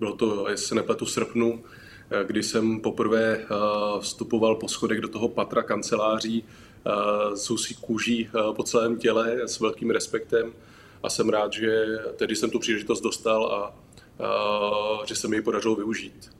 bylo 0.00 0.16
to, 0.16 0.48
jestli 0.48 0.66
se 0.66 0.74
nepletu, 0.74 1.06
srpnu, 1.06 1.62
kdy 2.26 2.42
jsem 2.42 2.80
poprvé 2.80 3.46
vstupoval 4.00 4.54
po 4.54 4.68
schodech 4.68 5.00
do 5.00 5.08
toho 5.08 5.28
patra 5.28 5.62
kanceláří 5.62 6.44
jsou 7.34 7.56
si 7.56 7.74
kůží 7.74 8.28
po 8.56 8.62
celém 8.62 8.96
těle 8.96 9.48
s 9.48 9.60
velkým 9.60 9.90
respektem. 9.90 10.52
A 11.02 11.10
jsem 11.10 11.28
rád, 11.28 11.52
že 11.52 11.86
tedy 12.16 12.36
jsem 12.36 12.50
tu 12.50 12.58
příležitost 12.58 13.00
dostal 13.00 13.46
a, 13.46 13.74
a 14.24 15.06
že 15.06 15.14
se 15.14 15.28
mi 15.28 15.36
ji 15.36 15.42
podařilo 15.42 15.76
využít. 15.76 16.30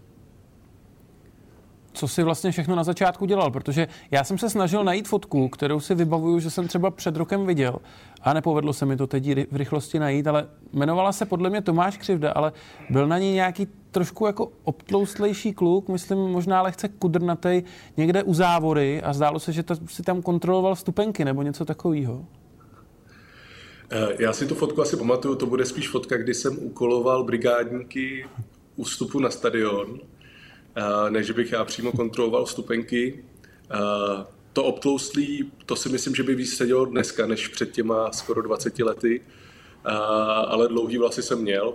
Co 1.93 2.09
si 2.09 2.23
vlastně 2.23 2.53
všechno 2.53 2.77
na 2.77 2.85
začátku 2.85 3.27
dělal, 3.27 3.51
protože 3.51 3.89
já 4.11 4.25
jsem 4.25 4.39
se 4.39 4.51
snažil 4.51 4.85
najít 4.85 5.09
fotku, 5.09 5.49
kterou 5.49 5.81
si 5.81 5.95
vybavuju, 5.95 6.39
že 6.39 6.51
jsem 6.51 6.69
třeba 6.69 6.91
před 6.91 7.17
rokem 7.17 7.47
viděl 7.47 7.77
a 8.23 8.33
nepovedlo 8.33 8.73
se 8.73 8.87
mi 8.87 8.97
to 8.97 9.07
teď 9.07 9.53
v 9.53 9.57
rychlosti 9.57 9.99
najít, 9.99 10.27
ale 10.27 10.49
jmenovala 10.73 11.13
se 11.13 11.27
podle 11.27 11.51
mě 11.51 11.63
Tomáš 11.63 11.97
Křivda, 11.97 12.33
ale 12.33 12.53
byl 12.91 13.07
na 13.07 13.19
ní 13.19 13.33
nějaký 13.33 13.69
trošku 13.91 14.27
jako 14.27 14.53
obtloustlejší 14.65 15.53
kluk, 15.53 15.89
myslím 15.89 16.19
možná 16.19 16.63
lehce 16.63 16.89
kudrnatej, 16.89 17.63
někde 17.97 18.23
u 18.23 18.35
závory 18.35 19.03
a 19.03 19.13
zdálo 19.13 19.39
se, 19.39 19.53
že 19.53 19.63
to, 19.63 19.75
si 19.87 20.03
tam 20.03 20.23
kontroloval 20.23 20.77
stupenky 20.77 21.25
nebo 21.25 21.43
něco 21.43 21.65
takového. 21.65 22.25
Eh, 23.91 24.17
já 24.19 24.33
si 24.33 24.47
tu 24.47 24.55
fotku 24.55 24.83
asi 24.83 24.97
pamatuju, 24.97 25.35
to 25.35 25.47
bude 25.47 25.65
spíš 25.65 25.89
fotka, 25.89 26.17
kdy 26.17 26.35
jsem 26.35 26.59
ukoloval 26.59 27.25
brigádníky 27.25 28.27
u 28.77 28.85
vstupu 28.85 29.21
na 29.21 29.31
stadion 29.31 30.01
než 31.11 31.31
bych 31.31 31.53
já 31.53 31.65
přímo 31.65 31.93
kontroloval 31.93 32.45
vstupenky. 32.45 33.25
To 34.53 34.65
obtloustlý, 34.65 35.53
to 35.67 35.77
si 35.77 35.89
myslím, 35.89 36.15
že 36.15 36.23
by 36.23 36.35
víc 36.35 36.57
sedělo 36.57 36.85
dneska, 36.85 37.27
než 37.27 37.49
před 37.49 37.71
těma 37.71 38.13
skoro 38.13 38.43
20 38.43 38.79
lety, 38.79 39.21
ale 40.47 40.69
dlouhý 40.69 40.99
vlasy 40.99 41.23
jsem 41.23 41.39
měl. 41.39 41.75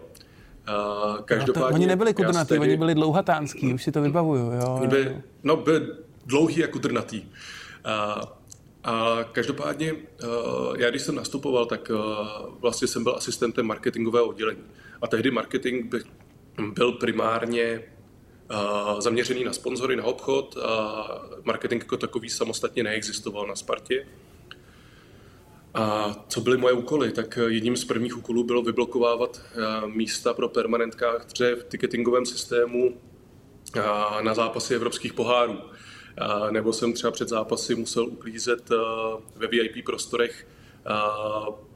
Každopádně, 1.25 1.61
no 1.61 1.69
to, 1.69 1.75
oni 1.75 1.87
nebyli 1.87 2.13
kudrnatý, 2.13 2.47
tedy... 2.47 2.61
oni 2.61 2.77
byli 2.77 2.95
dlouhatánský, 2.95 3.73
už 3.73 3.83
si 3.83 3.91
to 3.91 4.01
vybavuju. 4.01 4.51
Jo, 4.51 4.81
byli, 4.87 5.21
no, 5.43 5.55
byli 5.57 5.87
dlouhý 6.25 6.63
a 6.63 6.67
kudrnatý. 6.67 7.23
A 8.83 9.19
každopádně, 9.31 9.93
já 10.77 10.89
když 10.89 11.01
jsem 11.01 11.15
nastupoval, 11.15 11.65
tak 11.65 11.91
vlastně 12.59 12.87
jsem 12.87 13.03
byl 13.03 13.15
asistentem 13.15 13.65
marketingového 13.65 14.25
oddělení. 14.25 14.63
A 15.01 15.07
tehdy 15.07 15.31
marketing 15.31 15.95
byl 16.73 16.91
primárně 16.91 17.81
zaměřený 18.99 19.43
na 19.43 19.53
sponzory, 19.53 19.95
na 19.95 20.03
obchod. 20.03 20.57
Marketing 21.43 21.83
jako 21.83 21.97
takový 21.97 22.29
samostatně 22.29 22.83
neexistoval 22.83 23.47
na 23.47 23.55
Spartě. 23.55 24.07
A 25.73 26.15
co 26.27 26.41
byly 26.41 26.57
moje 26.57 26.73
úkoly? 26.73 27.11
Tak 27.11 27.39
jedním 27.47 27.77
z 27.77 27.85
prvních 27.85 28.17
úkolů 28.17 28.43
bylo 28.43 28.61
vyblokovávat 28.61 29.41
místa 29.85 30.33
pro 30.33 30.49
permanentkáře 30.49 31.55
v 31.55 31.63
ticketingovém 31.63 32.25
systému 32.25 33.01
na 34.21 34.33
zápasy 34.33 34.75
evropských 34.75 35.13
pohárů. 35.13 35.59
Nebo 36.51 36.73
jsem 36.73 36.93
třeba 36.93 37.11
před 37.11 37.29
zápasy 37.29 37.75
musel 37.75 38.07
uklízet 38.07 38.69
ve 39.35 39.47
VIP 39.47 39.85
prostorech 39.85 40.47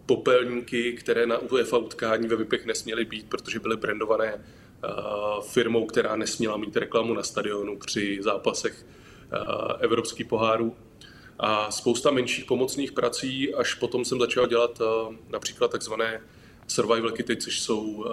popelníky, 0.06 0.94
které 0.94 1.26
na 1.26 1.38
UEFA 1.38 1.78
utkání 1.78 2.28
ve 2.28 2.36
VIPech 2.36 2.66
nesměly 2.66 3.06
být, 3.06 3.30
protože 3.30 3.60
byly 3.60 3.78
brandované 3.78 4.46
firmou, 5.42 5.86
která 5.86 6.16
nesměla 6.16 6.58
mít 6.58 6.78
reklamu 6.78 7.14
na 7.14 7.24
stadionu 7.24 7.78
při 7.78 8.20
zápasech 8.22 8.86
evropských 9.80 10.26
pohárů. 10.26 10.76
A 11.40 11.72
spousta 11.72 12.12
menších 12.12 12.46
pomocných 12.46 12.92
prací, 12.92 13.54
až 13.56 13.74
potom 13.74 14.06
jsem 14.06 14.20
začal 14.20 14.48
dělat 14.48 14.82
například 15.30 15.72
takzvané 15.72 16.22
survival 16.68 17.12
kity, 17.12 17.38
což 17.38 17.60
jsou 17.60 18.06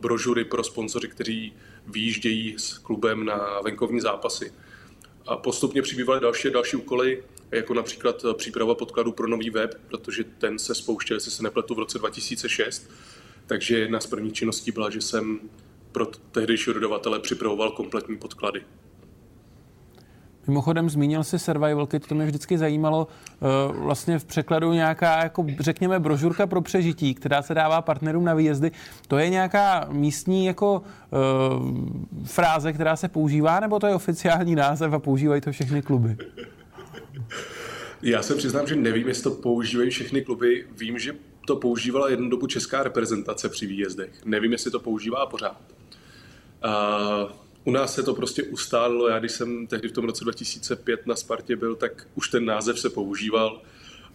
brožury 0.00 0.44
pro 0.44 0.64
sponzory, 0.64 1.08
kteří 1.08 1.54
výjíždějí 1.86 2.54
s 2.58 2.78
klubem 2.78 3.24
na 3.24 3.60
venkovní 3.64 4.00
zápasy. 4.00 4.52
A 5.26 5.36
postupně 5.36 5.82
přibývaly 5.82 6.20
další 6.20 6.50
další 6.50 6.76
úkoly, 6.76 7.24
jako 7.50 7.74
například 7.74 8.24
příprava 8.36 8.74
podkladu 8.74 9.12
pro 9.12 9.28
nový 9.28 9.50
web, 9.50 9.80
protože 9.88 10.24
ten 10.24 10.58
se 10.58 10.74
spouštěl, 10.74 11.16
jestli 11.16 11.30
se 11.30 11.42
nepletu, 11.42 11.74
v 11.74 11.78
roce 11.78 11.98
2006. 11.98 12.90
Takže 13.46 13.78
jedna 13.78 14.00
z 14.00 14.06
prvních 14.06 14.32
činností 14.32 14.72
byla, 14.72 14.90
že 14.90 15.00
jsem 15.00 15.40
pro 15.92 16.06
tehdejší 16.06 16.72
dodavatele 16.74 17.20
připravoval 17.20 17.70
kompletní 17.70 18.16
podklady. 18.16 18.62
Mimochodem 20.46 20.90
zmínil 20.90 21.24
si 21.24 21.38
Survival 21.38 21.86
Kit, 21.86 22.06
to 22.06 22.14
mě 22.14 22.26
vždycky 22.26 22.58
zajímalo. 22.58 23.08
Eh, 23.08 23.72
vlastně 23.72 24.18
v 24.18 24.24
překladu 24.24 24.72
nějaká, 24.72 25.22
jako 25.22 25.46
řekněme, 25.60 26.00
brožurka 26.00 26.46
pro 26.46 26.62
přežití, 26.62 27.14
která 27.14 27.42
se 27.42 27.54
dává 27.54 27.82
partnerům 27.82 28.24
na 28.24 28.34
výjezdy. 28.34 28.70
To 29.08 29.18
je 29.18 29.28
nějaká 29.28 29.88
místní 29.92 30.46
jako 30.46 30.82
uh, 30.82 32.24
fráze, 32.24 32.72
která 32.72 32.96
se 32.96 33.08
používá, 33.08 33.60
nebo 33.60 33.78
to 33.78 33.86
je 33.86 33.94
oficiální 33.94 34.54
název 34.54 34.92
a 34.92 34.98
používají 34.98 35.40
to 35.40 35.52
všechny 35.52 35.82
kluby? 35.82 36.16
Já 38.02 38.22
se 38.22 38.34
přiznám, 38.34 38.66
že 38.66 38.76
nevím, 38.76 39.08
jestli 39.08 39.22
to 39.22 39.30
používají 39.30 39.90
všechny 39.90 40.22
kluby. 40.22 40.66
Vím, 40.78 40.98
že 40.98 41.14
to 41.46 41.56
používala 41.56 42.10
jednu 42.10 42.28
dobu 42.28 42.46
česká 42.46 42.82
reprezentace 42.82 43.48
při 43.48 43.66
výjezdech. 43.66 44.10
Nevím, 44.24 44.52
jestli 44.52 44.70
to 44.70 44.80
používá 44.80 45.26
pořád. 45.26 45.81
Uh, 46.64 47.30
u 47.64 47.70
nás 47.70 47.94
se 47.94 48.02
to 48.02 48.14
prostě 48.14 48.42
ustálilo. 48.42 49.08
Já 49.08 49.18
když 49.18 49.32
jsem 49.32 49.66
tehdy 49.66 49.88
v 49.88 49.92
tom 49.92 50.04
roce 50.04 50.24
2005 50.24 51.06
na 51.06 51.16
Spartě 51.16 51.56
byl, 51.56 51.74
tak 51.74 52.08
už 52.14 52.28
ten 52.28 52.44
název 52.44 52.80
se 52.80 52.90
používal 52.90 53.62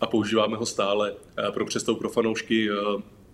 a 0.01 0.07
používáme 0.07 0.57
ho 0.57 0.65
stále. 0.65 1.13
Pro 1.53 1.65
přestou 1.65 1.95
pro 1.95 2.09
fanoušky 2.09 2.69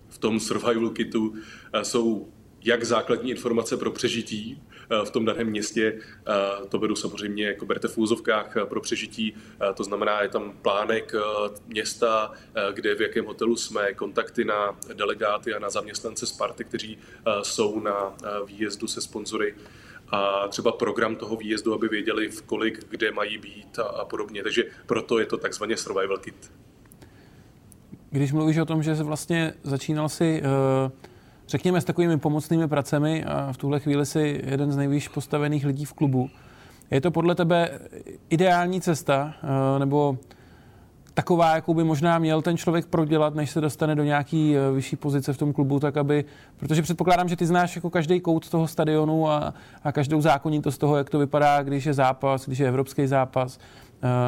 v 0.08 0.18
tom 0.18 0.40
survival 0.40 0.90
kitu 0.90 1.34
jsou 1.82 2.28
jak 2.64 2.84
základní 2.84 3.30
informace 3.30 3.76
pro 3.76 3.90
přežití 3.90 4.62
v 5.04 5.10
tom 5.10 5.24
daném 5.24 5.46
městě, 5.46 5.98
to 6.68 6.78
beru 6.78 6.96
samozřejmě 6.96 7.46
jako 7.46 7.66
berte 7.66 7.88
v 7.88 7.98
úzovkách 7.98 8.56
pro 8.64 8.80
přežití, 8.80 9.34
to 9.74 9.84
znamená, 9.84 10.22
je 10.22 10.28
tam 10.28 10.52
plánek 10.62 11.12
města, 11.66 12.32
kde 12.72 12.94
v 12.94 13.00
jakém 13.00 13.26
hotelu 13.26 13.56
jsme, 13.56 13.94
kontakty 13.94 14.44
na 14.44 14.78
delegáty 14.94 15.54
a 15.54 15.58
na 15.58 15.70
zaměstnance 15.70 16.26
Sparty, 16.26 16.64
kteří 16.64 16.98
jsou 17.42 17.80
na 17.80 18.14
výjezdu 18.46 18.86
se 18.86 19.00
sponzory 19.00 19.54
a 20.08 20.48
třeba 20.48 20.72
program 20.72 21.16
toho 21.16 21.36
výjezdu, 21.36 21.74
aby 21.74 21.88
věděli, 21.88 22.28
v 22.28 22.42
kolik, 22.42 22.88
kde 22.88 23.12
mají 23.12 23.38
být 23.38 23.78
a, 23.78 23.82
a 23.82 24.04
podobně. 24.04 24.42
Takže 24.42 24.64
proto 24.86 25.18
je 25.18 25.26
to 25.26 25.36
takzvaně 25.36 25.76
survival 25.76 26.18
kit. 26.18 26.52
Když 28.10 28.32
mluvíš 28.32 28.58
o 28.58 28.64
tom, 28.64 28.82
že 28.82 28.94
vlastně 28.94 29.54
začínal 29.62 30.08
si, 30.08 30.42
eh, 30.44 30.90
řekněme, 31.48 31.80
s 31.80 31.84
takovými 31.84 32.18
pomocnými 32.18 32.68
pracemi 32.68 33.24
a 33.24 33.52
v 33.52 33.56
tuhle 33.56 33.80
chvíli 33.80 34.06
si 34.06 34.42
jeden 34.46 34.72
z 34.72 34.76
nejvýš 34.76 35.08
postavených 35.08 35.64
lidí 35.64 35.84
v 35.84 35.92
klubu, 35.92 36.30
je 36.90 37.00
to 37.00 37.10
podle 37.10 37.34
tebe 37.34 37.78
ideální 38.30 38.80
cesta, 38.80 39.34
eh, 39.42 39.78
nebo 39.78 40.18
taková, 41.14 41.54
jakou 41.54 41.74
by 41.74 41.84
možná 41.84 42.18
měl 42.18 42.42
ten 42.42 42.56
člověk 42.56 42.86
prodělat, 42.86 43.34
než 43.34 43.50
se 43.50 43.60
dostane 43.60 43.94
do 43.94 44.04
nějaký 44.04 44.56
eh, 44.56 44.72
vyšší 44.72 44.96
pozice 44.96 45.32
v 45.32 45.38
tom 45.38 45.52
klubu, 45.52 45.80
tak 45.80 45.96
aby, 45.96 46.24
protože 46.56 46.82
předpokládám, 46.82 47.28
že 47.28 47.36
ty 47.36 47.46
znáš 47.46 47.76
jako 47.76 47.90
každý 47.90 48.20
kout 48.20 48.50
toho 48.50 48.68
stadionu 48.68 49.28
a, 49.30 49.54
a 49.84 49.92
každou 49.92 50.20
zákonitost 50.20 50.80
toho, 50.80 50.96
jak 50.96 51.10
to 51.10 51.18
vypadá, 51.18 51.62
když 51.62 51.84
je 51.84 51.94
zápas, 51.94 52.46
když 52.46 52.58
je 52.58 52.68
evropský 52.68 53.06
zápas, 53.06 53.58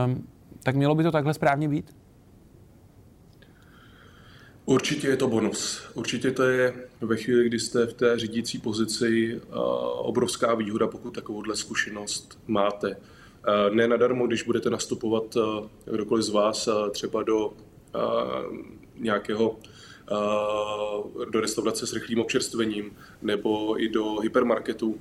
um, 0.06 0.26
tak 0.62 0.76
mělo 0.76 0.94
by 0.94 1.02
to 1.02 1.12
takhle 1.12 1.34
správně 1.34 1.68
být? 1.68 1.96
Určitě 4.64 5.08
je 5.08 5.16
to 5.16 5.28
bonus. 5.28 5.90
Určitě 5.94 6.30
to 6.30 6.42
je 6.42 6.72
ve 7.00 7.16
chvíli, 7.16 7.46
kdy 7.46 7.58
jste 7.58 7.86
v 7.86 7.92
té 7.92 8.18
řídící 8.18 8.58
pozici 8.58 9.40
obrovská 9.98 10.54
výhoda, 10.54 10.86
pokud 10.86 11.10
takovouhle 11.10 11.56
zkušenost 11.56 12.38
máte. 12.46 12.96
Ne 13.72 13.88
nadarmo, 13.88 14.26
když 14.26 14.42
budete 14.42 14.70
nastupovat 14.70 15.36
eh, 15.36 15.90
kdokoliv 15.90 16.24
z 16.24 16.28
vás 16.28 16.68
eh, 16.68 16.90
třeba 16.90 17.22
do 17.22 17.52
eh, 17.94 17.98
nějakého 18.98 19.58
do 21.30 21.40
restaurace 21.40 21.86
s 21.86 21.92
rychlým 21.92 22.20
občerstvením 22.20 22.96
nebo 23.22 23.82
i 23.82 23.88
do 23.88 24.18
hypermarketu 24.18 25.00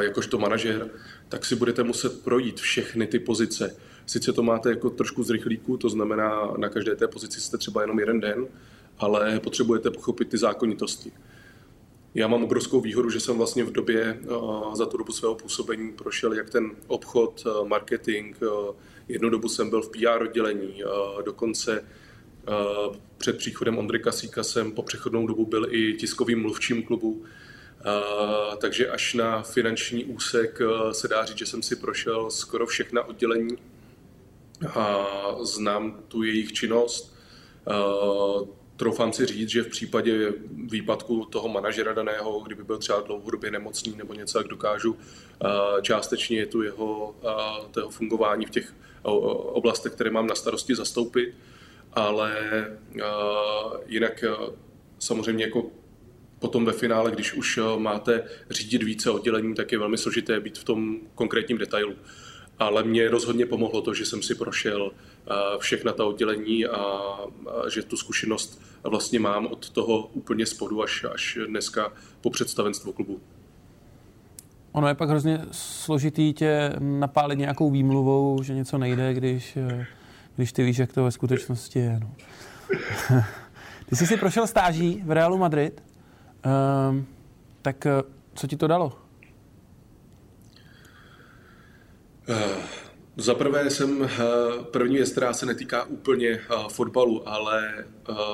jakožto 0.00 0.38
manažer, 0.38 0.90
tak 1.28 1.44
si 1.44 1.56
budete 1.56 1.82
muset 1.82 2.24
projít 2.24 2.60
všechny 2.60 3.06
ty 3.06 3.18
pozice. 3.18 3.76
Sice 4.06 4.32
to 4.32 4.42
máte 4.42 4.70
jako 4.70 4.90
trošku 4.90 5.22
z 5.22 5.30
rychlíku, 5.30 5.76
to 5.76 5.88
znamená, 5.88 6.54
na 6.56 6.68
každé 6.68 6.96
té 6.96 7.08
pozici 7.08 7.40
jste 7.40 7.58
třeba 7.58 7.80
jenom 7.80 7.98
jeden 7.98 8.20
den, 8.20 8.46
ale 8.98 9.40
potřebujete 9.40 9.90
pochopit 9.90 10.28
ty 10.28 10.38
zákonitosti. 10.38 11.12
Já 12.16 12.28
mám 12.28 12.44
obrovskou 12.44 12.80
výhodu, 12.80 13.10
že 13.10 13.20
jsem 13.20 13.36
vlastně 13.36 13.64
v 13.64 13.72
době, 13.72 14.18
eh, 14.22 14.26
za 14.76 14.86
tu 14.86 14.96
dobu 14.96 15.12
svého 15.12 15.34
působení 15.34 15.92
prošel 15.92 16.32
jak 16.32 16.50
ten 16.50 16.70
obchod, 16.86 17.44
eh, 17.46 17.68
marketing, 17.68 18.36
eh, 18.42 18.74
jednu 19.08 19.30
dobu 19.30 19.48
jsem 19.48 19.70
byl 19.70 19.82
v 19.82 19.90
PR 19.90 20.22
oddělení, 20.22 20.82
dokonce 21.24 21.84
před 23.16 23.38
příchodem 23.38 23.78
Ondry 23.78 24.00
Kasíka 24.00 24.42
jsem 24.42 24.72
po 24.72 24.82
přechodnou 24.82 25.26
dobu 25.26 25.46
byl 25.46 25.66
i 25.70 25.94
tiskovým 25.94 26.42
mluvčím 26.42 26.82
klubu, 26.82 27.24
takže 28.58 28.88
až 28.88 29.14
na 29.14 29.42
finanční 29.42 30.04
úsek 30.04 30.58
se 30.92 31.08
dá 31.08 31.24
říct, 31.24 31.38
že 31.38 31.46
jsem 31.46 31.62
si 31.62 31.76
prošel 31.76 32.30
skoro 32.30 32.66
všechna 32.66 33.02
oddělení 33.02 33.58
a 34.74 35.06
znám 35.42 36.02
tu 36.08 36.22
jejich 36.22 36.52
činnost 36.52 37.16
troufám 38.76 39.12
si 39.12 39.26
říct, 39.26 39.48
že 39.48 39.62
v 39.62 39.68
případě 39.68 40.32
výpadku 40.50 41.24
toho 41.24 41.48
manažera 41.48 41.92
daného, 41.92 42.40
kdyby 42.40 42.64
byl 42.64 42.78
třeba 42.78 43.00
dlouhodobě 43.00 43.50
nemocný 43.50 43.96
nebo 43.96 44.14
něco, 44.14 44.38
jak 44.38 44.48
dokážu 44.48 44.96
částečně 45.82 46.46
tu 46.46 46.62
jeho, 46.62 47.16
to 47.70 47.80
jeho 47.80 47.90
fungování 47.90 48.46
v 48.46 48.50
těch 48.50 48.74
oblastech, 49.52 49.92
které 49.92 50.10
mám 50.10 50.26
na 50.26 50.34
starosti, 50.34 50.74
zastoupit, 50.74 51.34
ale 51.92 52.34
jinak 53.86 54.24
samozřejmě 54.98 55.44
jako 55.44 55.70
potom 56.38 56.64
ve 56.64 56.72
finále, 56.72 57.10
když 57.10 57.34
už 57.34 57.60
máte 57.76 58.24
řídit 58.50 58.82
více 58.82 59.10
oddělení, 59.10 59.54
tak 59.54 59.72
je 59.72 59.78
velmi 59.78 59.98
složité 59.98 60.40
být 60.40 60.58
v 60.58 60.64
tom 60.64 61.00
konkrétním 61.14 61.58
detailu 61.58 61.94
ale 62.58 62.82
mě 62.82 63.08
rozhodně 63.08 63.46
pomohlo 63.46 63.82
to, 63.82 63.94
že 63.94 64.06
jsem 64.06 64.22
si 64.22 64.34
prošel 64.34 64.90
eh, 64.90 65.32
všechna 65.58 65.92
ta 65.92 66.04
oddělení 66.04 66.66
a, 66.66 67.00
že 67.70 67.82
tu 67.82 67.96
zkušenost 67.96 68.62
vlastně 68.82 69.20
mám 69.20 69.46
od 69.46 69.70
toho 69.70 70.06
úplně 70.06 70.46
spodu 70.46 70.82
až, 70.82 71.04
až 71.04 71.38
dneska 71.46 71.92
po 72.20 72.30
představenstvo 72.30 72.92
klubu. 72.92 73.20
Ono 74.72 74.88
je 74.88 74.94
pak 74.94 75.08
hrozně 75.08 75.40
složitý 75.50 76.32
tě 76.32 76.72
napálit 76.78 77.38
nějakou 77.38 77.70
výmluvou, 77.70 78.42
že 78.42 78.54
něco 78.54 78.78
nejde, 78.78 79.14
když, 79.14 79.56
eh, 79.56 79.86
když 80.36 80.52
ty 80.52 80.64
víš, 80.64 80.78
jak 80.78 80.92
to 80.92 81.04
ve 81.04 81.10
skutečnosti 81.10 81.78
je. 81.78 82.00
No. 82.00 82.14
ty 83.88 83.96
jsi 83.96 84.06
si 84.06 84.16
prošel 84.16 84.46
stáží 84.46 85.02
v 85.04 85.10
Realu 85.10 85.38
Madrid, 85.38 85.82
um, 86.90 87.06
tak 87.62 87.86
eh, 87.86 88.02
co 88.34 88.46
ti 88.46 88.56
to 88.56 88.66
dalo? 88.66 89.05
Za 93.16 93.34
prvé 93.34 93.70
jsem 93.70 94.02
eh, 94.02 94.08
první 94.70 94.96
věc, 94.96 95.10
která 95.10 95.32
se 95.32 95.46
netýká 95.46 95.84
úplně 95.84 96.28
eh, 96.28 96.54
fotbalu, 96.68 97.28
ale 97.28 97.84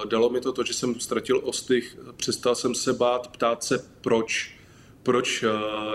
dalo 0.08 0.30
mi 0.30 0.40
to 0.40 0.52
to, 0.52 0.64
že 0.64 0.74
jsem 0.74 1.00
ztratil 1.00 1.40
ostych, 1.44 1.98
přestal 2.16 2.54
jsem 2.54 2.74
se 2.74 2.92
bát, 2.92 3.28
ptát 3.28 3.64
se 3.64 3.84
proč, 4.00 4.56
proč 5.02 5.44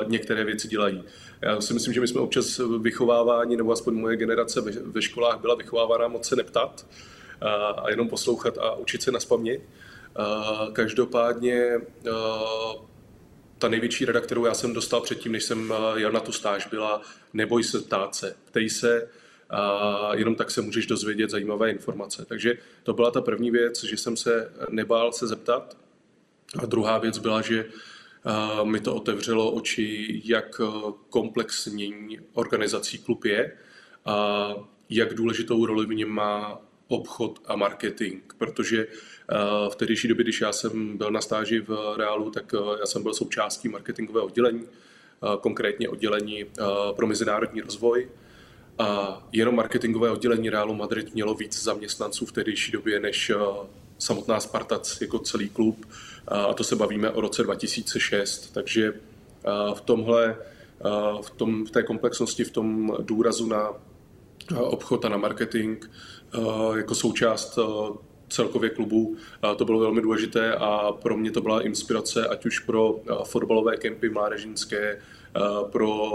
některé 0.07 0.43
věci 0.43 0.67
dělají. 0.67 1.03
Já 1.41 1.61
si 1.61 1.73
myslím, 1.73 1.93
že 1.93 2.01
my 2.01 2.07
jsme 2.07 2.21
občas 2.21 2.61
vychováváni, 2.81 3.57
nebo 3.57 3.71
aspoň 3.71 3.93
moje 3.93 4.17
generace 4.17 4.61
ve 4.85 5.01
školách 5.01 5.39
byla 5.41 5.55
vychovávána 5.55 6.07
moc 6.07 6.27
se 6.27 6.35
neptat 6.35 6.85
a 7.77 7.89
jenom 7.89 8.09
poslouchat 8.09 8.57
a 8.57 8.75
učit 8.75 9.01
se 9.01 9.11
na 9.11 9.19
spaměť. 9.19 9.61
Každopádně 10.73 11.81
ta 13.57 13.67
největší 13.67 14.05
rada, 14.05 14.21
kterou 14.21 14.45
já 14.45 14.53
jsem 14.53 14.73
dostal 14.73 15.01
předtím, 15.01 15.31
než 15.31 15.43
jsem 15.43 15.73
jel 15.95 16.11
na 16.11 16.19
tu 16.19 16.31
stáž, 16.31 16.67
byla 16.67 17.01
neboj 17.33 17.63
se 17.63 17.79
ptát 17.79 18.15
se, 18.15 18.35
ptej 18.45 18.69
se, 18.69 19.09
a 19.49 20.15
jenom 20.15 20.35
tak 20.35 20.51
se 20.51 20.61
můžeš 20.61 20.85
dozvědět 20.85 21.29
zajímavé 21.29 21.71
informace. 21.71 22.25
Takže 22.25 22.57
to 22.83 22.93
byla 22.93 23.11
ta 23.11 23.21
první 23.21 23.51
věc, 23.51 23.83
že 23.83 23.97
jsem 23.97 24.17
se 24.17 24.53
nebál 24.69 25.11
se 25.11 25.27
zeptat. 25.27 25.77
A 26.59 26.65
druhá 26.65 26.97
věc 26.97 27.17
byla, 27.17 27.41
že 27.41 27.65
mi 28.63 28.79
to 28.79 28.95
otevřelo 28.95 29.51
oči, 29.51 30.21
jak 30.25 30.61
komplexní 31.09 32.19
organizací 32.33 32.97
klub 32.97 33.25
je 33.25 33.57
a 34.05 34.49
jak 34.89 35.13
důležitou 35.13 35.65
roli 35.65 35.85
v 35.85 35.93
něm 35.93 36.09
má 36.09 36.61
obchod 36.87 37.39
a 37.45 37.55
marketing, 37.55 38.21
protože 38.37 38.87
v 39.69 39.75
tehdejší 39.75 40.07
době, 40.07 40.23
když 40.23 40.41
já 40.41 40.51
jsem 40.51 40.97
byl 40.97 41.11
na 41.11 41.21
stáži 41.21 41.59
v 41.59 41.95
Reálu, 41.97 42.31
tak 42.31 42.53
já 42.79 42.85
jsem 42.85 43.03
byl 43.03 43.13
součástí 43.13 43.69
marketingového 43.69 44.25
oddělení, 44.25 44.63
konkrétně 45.41 45.89
oddělení 45.89 46.45
pro 46.95 47.07
mezinárodní 47.07 47.61
rozvoj. 47.61 48.09
A 48.79 49.21
jenom 49.31 49.55
marketingové 49.55 50.11
oddělení 50.11 50.49
Realu 50.49 50.73
Madrid 50.73 51.13
mělo 51.13 51.33
víc 51.33 51.63
zaměstnanců 51.63 52.25
v 52.25 52.31
tehdejší 52.31 52.71
době 52.71 52.99
než 52.99 53.31
samotná 53.99 54.39
Spartac 54.39 55.01
jako 55.01 55.19
celý 55.19 55.49
klub. 55.49 55.85
A 56.27 56.53
to 56.53 56.63
se 56.63 56.75
bavíme 56.75 57.11
o 57.11 57.21
roce 57.21 57.43
2006. 57.43 58.53
Takže 58.53 58.93
v 59.73 59.81
tomhle, 59.81 60.37
v, 61.21 61.29
tom, 61.29 61.65
v 61.65 61.71
té 61.71 61.83
komplexnosti, 61.83 62.43
v 62.43 62.51
tom 62.51 62.97
důrazu 62.99 63.47
na 63.47 63.73
obchod 64.57 65.05
a 65.05 65.09
na 65.09 65.17
marketing 65.17 65.85
jako 66.75 66.95
součást 66.95 67.59
celkově 68.29 68.69
klubu. 68.69 69.15
To 69.57 69.65
bylo 69.65 69.79
velmi 69.79 70.01
důležité 70.01 70.55
a 70.55 70.91
pro 70.91 71.17
mě 71.17 71.31
to 71.31 71.41
byla 71.41 71.61
inspirace, 71.61 72.27
ať 72.27 72.45
už 72.45 72.59
pro 72.59 72.95
fotbalové 73.23 73.77
kempy 73.77 74.09
mládežnické, 74.09 74.99
pro 75.71 76.11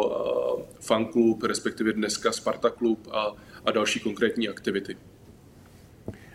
fanklub, 0.81 1.43
respektive 1.43 1.93
dneska 1.93 2.33
Sparta 2.33 2.71
klub 2.71 3.09
a, 3.13 3.33
a 3.65 3.71
další 3.71 4.01
konkrétní 4.01 4.49
aktivity. 4.49 4.97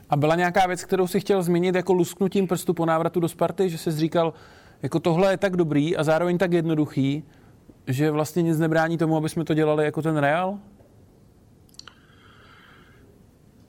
A 0.09 0.15
byla 0.15 0.35
nějaká 0.35 0.67
věc, 0.67 0.85
kterou 0.85 1.07
si 1.07 1.19
chtěl 1.19 1.43
změnit 1.43 1.75
jako 1.75 1.93
lusknutím 1.93 2.47
prstu 2.47 2.73
po 2.73 2.85
návratu 2.85 3.19
do 3.19 3.27
Sparty, 3.27 3.69
že 3.69 3.77
jsi 3.77 3.91
říkal, 3.91 4.33
jako 4.83 4.99
tohle 4.99 5.33
je 5.33 5.37
tak 5.37 5.57
dobrý 5.57 5.97
a 5.97 6.03
zároveň 6.03 6.37
tak 6.37 6.51
jednoduchý, 6.51 7.23
že 7.87 8.11
vlastně 8.11 8.41
nic 8.43 8.59
nebrání 8.59 8.97
tomu, 8.97 9.17
aby 9.17 9.29
jsme 9.29 9.45
to 9.45 9.53
dělali 9.53 9.85
jako 9.85 10.01
ten 10.01 10.17
Real? 10.17 10.59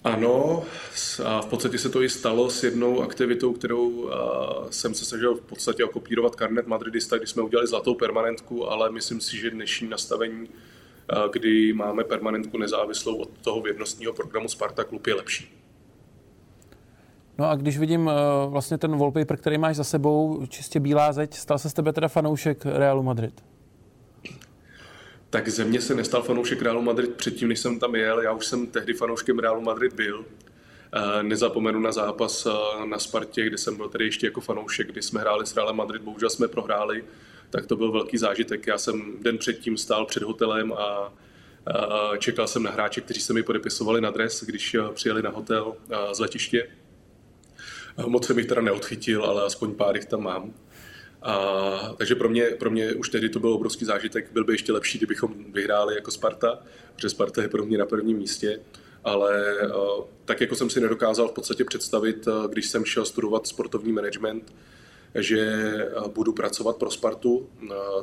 Ano, 0.08 0.62
a 1.24 1.40
v 1.40 1.46
podstatě 1.46 1.78
se 1.78 1.88
to 1.88 2.02
i 2.02 2.08
stalo 2.08 2.50
s 2.50 2.64
jednou 2.64 3.02
aktivitou, 3.02 3.52
kterou 3.52 4.10
jsem 4.70 4.94
se 4.94 5.04
snažil 5.04 5.34
v 5.34 5.40
podstatě 5.40 5.84
okopírovat 5.84 6.34
Carnet 6.34 6.66
Madridista, 6.66 7.16
když 7.16 7.30
jsme 7.30 7.42
udělali 7.42 7.68
zlatou 7.68 7.94
permanentku, 7.94 8.70
ale 8.70 8.90
myslím 8.90 9.20
si, 9.20 9.36
že 9.36 9.50
dnešní 9.50 9.88
nastavení, 9.88 10.48
kdy 11.32 11.72
máme 11.72 12.04
permanentku 12.04 12.58
nezávislou 12.58 13.16
od 13.16 13.28
toho 13.28 13.60
vědnostního 13.60 14.12
programu 14.12 14.48
Sparta 14.48 14.84
Klub 14.84 15.06
je 15.06 15.14
lepší. 15.14 15.54
No 17.38 17.50
a 17.50 17.54
když 17.54 17.78
vidím 17.78 18.10
vlastně 18.46 18.78
ten 18.78 18.98
wallpaper, 18.98 19.36
který 19.36 19.58
máš 19.58 19.76
za 19.76 19.84
sebou, 19.84 20.46
čistě 20.48 20.80
bílá 20.80 21.12
zeď, 21.12 21.34
stal 21.34 21.58
se 21.58 21.70
z 21.70 21.72
tebe 21.72 21.92
teda 21.92 22.08
fanoušek 22.08 22.66
Realu 22.66 23.02
Madrid? 23.02 23.47
Tak 25.30 25.48
ze 25.48 25.64
mě 25.64 25.80
se 25.80 25.94
nestal 25.94 26.22
fanoušek 26.22 26.62
Realu 26.62 26.82
Madrid 26.82 27.14
předtím, 27.14 27.48
než 27.48 27.60
jsem 27.60 27.78
tam 27.78 27.94
jel. 27.94 28.20
Já 28.20 28.32
už 28.32 28.46
jsem 28.46 28.66
tehdy 28.66 28.94
fanouškem 28.94 29.38
Realu 29.38 29.60
Madrid 29.60 29.92
byl. 29.92 30.24
Eh, 30.92 31.22
nezapomenu 31.22 31.80
na 31.80 31.92
zápas 31.92 32.46
eh, 32.46 32.86
na 32.86 32.98
Spartě, 32.98 33.46
kde 33.46 33.58
jsem 33.58 33.76
byl 33.76 33.88
tedy 33.88 34.04
ještě 34.04 34.26
jako 34.26 34.40
fanoušek, 34.40 34.86
kdy 34.86 35.02
jsme 35.02 35.20
hráli 35.20 35.46
s 35.46 35.56
Realem 35.56 35.76
Madrid, 35.76 36.02
bohužel 36.02 36.30
jsme 36.30 36.48
prohráli, 36.48 37.04
tak 37.50 37.66
to 37.66 37.76
byl 37.76 37.92
velký 37.92 38.18
zážitek. 38.18 38.66
Já 38.66 38.78
jsem 38.78 39.22
den 39.22 39.38
předtím 39.38 39.76
stál 39.76 40.06
před 40.06 40.22
hotelem 40.22 40.72
a 40.72 41.12
čekal 42.18 42.46
jsem 42.46 42.62
na 42.62 42.70
hráče, 42.70 43.00
kteří 43.00 43.20
se 43.20 43.32
mi 43.32 43.42
podepisovali 43.42 44.00
na 44.00 44.10
dres, 44.10 44.44
když 44.44 44.74
eh, 44.74 44.80
přijeli 44.94 45.22
na 45.22 45.30
hotel 45.30 45.74
z 46.12 46.18
letiště. 46.18 46.68
Moc 48.06 48.26
jsem 48.26 48.38
jich 48.38 48.46
teda 48.46 48.60
neodchytil, 48.60 49.24
ale 49.24 49.42
aspoň 49.42 49.74
pár 49.74 49.96
jich 49.96 50.04
tam 50.04 50.22
mám. 50.22 50.54
A, 51.22 51.94
takže 51.96 52.14
pro 52.14 52.28
mě, 52.28 52.44
pro 52.44 52.70
mě 52.70 52.94
už 52.94 53.08
tehdy 53.08 53.28
to 53.28 53.40
byl 53.40 53.52
obrovský 53.52 53.84
zážitek. 53.84 54.32
Byl 54.32 54.44
by 54.44 54.52
ještě 54.52 54.72
lepší, 54.72 54.98
kdybychom 54.98 55.52
vyhráli 55.52 55.94
jako 55.94 56.10
Sparta, 56.10 56.58
protože 56.94 57.08
Sparta 57.08 57.42
je 57.42 57.48
pro 57.48 57.66
mě 57.66 57.78
na 57.78 57.86
prvním 57.86 58.18
místě. 58.18 58.60
Ale 59.04 59.56
tak 60.24 60.40
jako 60.40 60.54
jsem 60.54 60.70
si 60.70 60.80
nedokázal 60.80 61.28
v 61.28 61.32
podstatě 61.32 61.64
představit, 61.64 62.28
když 62.50 62.68
jsem 62.68 62.84
šel 62.84 63.04
studovat 63.04 63.46
sportovní 63.46 63.92
management, 63.92 64.54
že 65.14 65.72
budu 66.08 66.32
pracovat 66.32 66.76
pro 66.76 66.90
Spartu, 66.90 67.50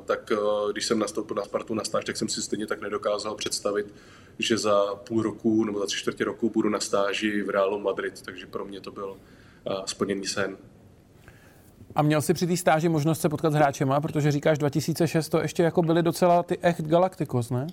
tak 0.05 0.31
když 0.71 0.85
jsem 0.85 0.99
nastoupil 0.99 1.35
na 1.35 1.43
Spartu 1.43 1.73
na 1.73 1.83
stáž, 1.83 2.05
tak 2.05 2.17
jsem 2.17 2.29
si 2.29 2.41
stejně 2.41 2.67
tak 2.67 2.81
nedokázal 2.81 3.35
představit, 3.35 3.93
že 4.39 4.57
za 4.57 4.95
půl 4.95 5.21
roku 5.21 5.65
nebo 5.65 5.79
za 5.79 5.85
tři 5.85 5.97
čtvrtě 5.97 6.23
roku 6.23 6.49
budu 6.49 6.69
na 6.69 6.79
stáži 6.79 7.41
v 7.41 7.49
Realu 7.49 7.79
Madrid, 7.79 8.21
takže 8.21 8.45
pro 8.45 8.65
mě 8.65 8.81
to 8.81 8.91
byl 8.91 9.17
splněný 9.85 10.25
sen. 10.25 10.57
A 11.95 12.01
měl 12.01 12.21
jsi 12.21 12.33
při 12.33 12.47
té 12.47 12.57
stáži 12.57 12.89
možnost 12.89 13.21
se 13.21 13.29
potkat 13.29 13.53
s 13.53 13.55
hráčema, 13.55 14.01
protože 14.01 14.31
říkáš 14.31 14.57
2006 14.57 15.29
to 15.29 15.39
ještě 15.39 15.63
jako 15.63 15.81
byly 15.81 16.03
docela 16.03 16.43
ty 16.43 16.57
echt 16.61 16.81
Galacticos, 16.81 17.49
ne? 17.49 17.67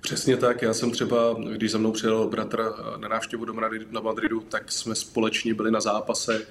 Přesně 0.00 0.36
tak. 0.36 0.62
Já 0.62 0.74
jsem 0.74 0.90
třeba, 0.90 1.16
když 1.52 1.70
za 1.70 1.78
mnou 1.78 1.92
přijel 1.92 2.28
bratr 2.28 2.72
na 2.96 3.08
návštěvu 3.08 3.44
do 3.44 3.52
na 3.90 4.00
Madridu, 4.00 4.40
tak 4.40 4.72
jsme 4.72 4.94
společně 4.94 5.54
byli 5.54 5.70
na 5.70 5.80
zápase 5.80 6.46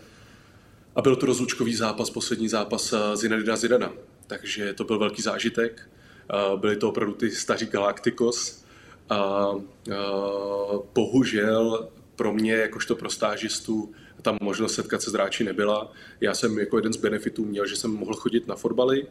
a 0.95 1.01
byl 1.01 1.15
to 1.15 1.25
rozlučkový 1.25 1.75
zápas, 1.75 2.09
poslední 2.09 2.49
zápas 2.49 2.93
Zinedina 3.13 3.55
Zidana. 3.55 3.91
Takže 4.27 4.73
to 4.73 4.83
byl 4.83 4.99
velký 4.99 5.21
zážitek. 5.21 5.89
Byli 6.55 6.75
to 6.77 6.89
opravdu 6.89 7.13
ty 7.13 7.31
staří 7.31 7.65
Galacticos. 7.65 8.65
A, 9.09 9.49
bohužel 10.93 11.89
pro 12.15 12.33
mě, 12.33 12.53
jakožto 12.53 12.95
pro 12.95 13.09
stážistu, 13.09 13.93
tam 14.25 14.37
možnost 14.41 14.73
setkat 14.73 15.01
se 15.01 15.09
s 15.09 15.13
hráči 15.13 15.43
nebyla. 15.43 15.91
Já 16.21 16.33
jsem 16.33 16.59
jako 16.59 16.77
jeden 16.77 16.93
z 16.93 16.97
benefitů 16.97 17.45
měl, 17.45 17.65
že 17.67 17.75
jsem 17.75 17.91
mohl 17.91 18.13
chodit 18.13 18.47
na 18.47 18.55
fotbaly, 18.55 19.07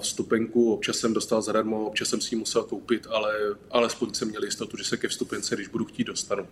vstupenku, 0.00 0.74
občas 0.74 0.96
jsem 0.96 1.14
dostal 1.14 1.42
zadarmo, 1.42 1.86
občas 1.86 2.08
jsem 2.08 2.20
si 2.20 2.34
ji 2.34 2.38
musel 2.38 2.62
koupit, 2.62 3.06
ale 3.10 3.34
alespoň 3.70 4.14
jsem 4.14 4.28
měl 4.28 4.44
jistotu, 4.44 4.76
že 4.76 4.84
se 4.84 4.96
ke 4.96 5.08
vstupence, 5.08 5.54
když 5.54 5.68
budu 5.68 5.84
chtít, 5.84 6.04
dostanu. 6.04 6.48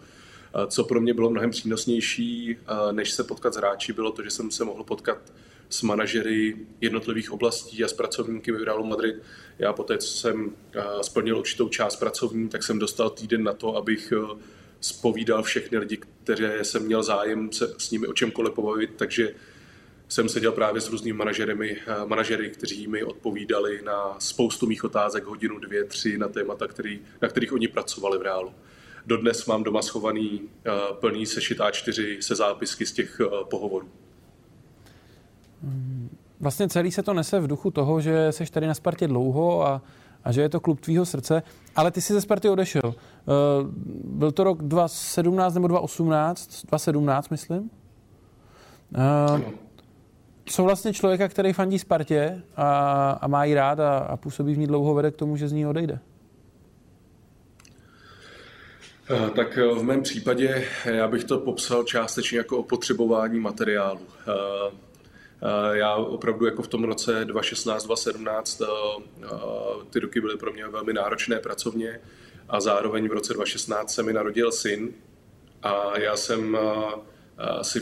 Co 0.66 0.84
pro 0.84 1.00
mě 1.00 1.14
bylo 1.14 1.30
mnohem 1.30 1.50
přínosnější, 1.50 2.56
než 2.92 3.10
se 3.10 3.24
potkat 3.24 3.54
s 3.54 3.56
hráči, 3.56 3.92
bylo 3.92 4.12
to, 4.12 4.22
že 4.22 4.30
jsem 4.30 4.50
se 4.50 4.64
mohl 4.64 4.84
potkat 4.84 5.32
s 5.68 5.82
manažery 5.82 6.56
jednotlivých 6.80 7.32
oblastí 7.32 7.84
a 7.84 7.88
s 7.88 7.92
pracovníky 7.92 8.52
v 8.52 8.64
Realu 8.64 8.86
Madrid. 8.86 9.16
Já 9.58 9.72
poté, 9.72 9.98
co 9.98 10.08
jsem 10.08 10.52
splnil 11.02 11.38
určitou 11.38 11.68
část 11.68 11.96
pracovní, 11.96 12.48
tak 12.48 12.62
jsem 12.62 12.78
dostal 12.78 13.10
týden 13.10 13.42
na 13.42 13.52
to, 13.52 13.76
abych 13.76 14.12
spovídal 14.80 15.42
všechny 15.42 15.78
lidi, 15.78 15.98
které 16.24 16.64
jsem 16.64 16.82
měl 16.82 17.02
zájem 17.02 17.52
se 17.52 17.74
s 17.78 17.90
nimi 17.90 18.06
o 18.06 18.12
čemkoliv 18.12 18.54
pobavit, 18.54 18.90
takže 18.96 19.34
jsem 20.08 20.28
seděl 20.28 20.52
právě 20.52 20.80
s 20.80 20.90
různými 20.90 21.18
manažery, 21.18 21.78
manažery, 22.06 22.50
kteří 22.50 22.86
mi 22.86 23.04
odpovídali 23.04 23.82
na 23.82 24.16
spoustu 24.18 24.66
mých 24.66 24.84
otázek, 24.84 25.24
hodinu, 25.24 25.58
dvě, 25.58 25.84
tři, 25.84 26.18
na 26.18 26.28
témata, 26.28 26.66
který, 26.66 27.00
na 27.22 27.28
kterých 27.28 27.52
oni 27.52 27.68
pracovali 27.68 28.18
v 28.18 28.22
reálu. 28.22 28.52
Dodnes 29.06 29.46
mám 29.46 29.62
doma 29.62 29.82
schovaný 29.82 30.40
uh, 30.40 30.96
plný 30.96 31.26
sešit 31.26 31.58
A4 31.58 32.18
se 32.18 32.34
zápisky 32.34 32.86
z 32.86 32.92
těch 32.92 33.20
uh, 33.20 33.48
pohovorů. 33.48 33.88
Vlastně 36.40 36.68
celý 36.68 36.92
se 36.92 37.02
to 37.02 37.14
nese 37.14 37.40
v 37.40 37.46
duchu 37.46 37.70
toho, 37.70 38.00
že 38.00 38.32
jsi 38.32 38.52
tady 38.52 38.66
na 38.66 38.74
Spartě 38.74 39.06
dlouho 39.06 39.66
a 39.66 39.82
a 40.24 40.32
že 40.32 40.40
je 40.40 40.48
to 40.48 40.60
klub 40.60 40.80
tvýho 40.80 41.06
srdce, 41.06 41.42
ale 41.76 41.90
ty 41.90 42.00
jsi 42.00 42.12
ze 42.12 42.20
Sparty 42.20 42.48
odešel. 42.48 42.94
Uh, 43.26 43.68
byl 44.04 44.32
to 44.32 44.44
rok 44.44 44.62
2017 44.62 45.54
nebo 45.54 45.68
2018? 45.68 46.64
2017, 46.64 47.28
myslím. 47.28 47.70
Uh, 48.98 49.40
co 50.44 50.64
vlastně 50.64 50.92
člověka, 50.92 51.28
který 51.28 51.52
fandí 51.52 51.78
Spartě 51.78 52.42
a, 52.56 53.10
a 53.10 53.26
má 53.28 53.44
ji 53.44 53.54
rád 53.54 53.80
a, 53.80 53.98
a 53.98 54.16
působí 54.16 54.54
v 54.54 54.58
ní 54.58 54.66
dlouho, 54.66 54.94
vede 54.94 55.10
k 55.10 55.16
tomu, 55.16 55.36
že 55.36 55.48
z 55.48 55.52
ní 55.52 55.66
odejde? 55.66 55.98
Eh, 59.10 59.30
tak 59.30 59.56
v 59.56 59.82
mém 59.82 60.02
případě 60.02 60.64
já 60.84 61.08
bych 61.08 61.24
to 61.24 61.38
popsal 61.38 61.84
částečně 61.84 62.38
jako 62.38 62.58
opotřebování 62.58 63.40
materiálu. 63.40 64.00
Eh, 65.42 65.78
já 65.78 65.94
opravdu 65.96 66.46
jako 66.46 66.62
v 66.62 66.68
tom 66.68 66.84
roce 66.84 67.24
2016, 67.24 67.84
2017 67.84 68.60
eh, 68.60 68.66
eh, 69.24 69.28
ty 69.90 70.00
roky 70.00 70.20
byly 70.20 70.36
pro 70.36 70.52
mě 70.52 70.68
velmi 70.68 70.92
náročné 70.92 71.38
pracovně 71.38 72.00
a 72.50 72.60
zároveň 72.60 73.08
v 73.08 73.12
roce 73.12 73.34
2016 73.34 73.94
se 73.94 74.02
mi 74.02 74.12
narodil 74.12 74.52
syn 74.52 74.88
a 75.62 75.98
já 75.98 76.16
jsem 76.16 76.58
si 77.62 77.80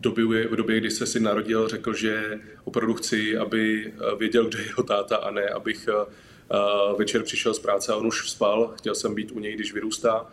době, 0.00 0.48
v 0.48 0.56
době, 0.56 0.80
kdy 0.80 0.90
se 0.90 1.06
si 1.06 1.20
narodil, 1.20 1.68
řekl, 1.68 1.94
že 1.94 2.40
opravdu 2.64 2.94
chci, 2.94 3.36
aby 3.36 3.92
věděl, 4.18 4.44
kde 4.44 4.58
je 4.58 4.66
jeho 4.66 4.82
táta 4.82 5.16
a 5.16 5.30
ne, 5.30 5.48
abych 5.48 5.88
večer 6.98 7.22
přišel 7.22 7.54
z 7.54 7.58
práce 7.58 7.92
a 7.92 7.96
on 7.96 8.06
už 8.06 8.30
spal. 8.30 8.74
Chtěl 8.76 8.94
jsem 8.94 9.14
být 9.14 9.32
u 9.32 9.38
něj, 9.38 9.54
když 9.54 9.74
vyrůstá. 9.74 10.26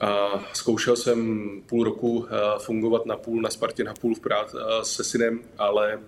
A 0.00 0.44
zkoušel 0.52 0.96
jsem 0.96 1.48
půl 1.66 1.84
roku 1.84 2.26
fungovat 2.58 3.06
na 3.06 3.16
půl 3.16 3.42
na 3.42 3.50
Spartě, 3.50 3.84
na 3.84 3.94
půl 3.94 4.14
v 4.14 4.20
práci 4.20 4.56
se 4.82 5.04
synem, 5.04 5.40
ale 5.58 6.00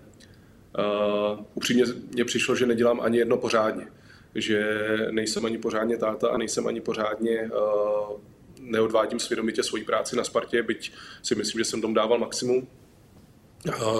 upřímně 1.54 1.84
mně 2.12 2.24
přišlo, 2.24 2.56
že 2.56 2.66
nedělám 2.66 3.00
ani 3.00 3.18
jedno 3.18 3.36
pořádně. 3.36 3.86
Že 4.36 4.86
nejsem 5.10 5.46
ani 5.46 5.58
pořádně 5.58 5.96
táta 5.96 6.28
a 6.28 6.36
nejsem 6.36 6.66
ani 6.66 6.80
pořádně 6.80 7.50
uh, 7.52 8.20
neodvádím 8.60 9.20
svědomitě 9.20 9.62
svoji 9.62 9.84
práci 9.84 10.16
na 10.16 10.24
Spartě, 10.24 10.62
byť 10.62 10.92
si 11.22 11.34
myslím, 11.34 11.58
že 11.58 11.64
jsem 11.64 11.80
tomu 11.80 11.94
dával 11.94 12.18
maximum. 12.18 12.68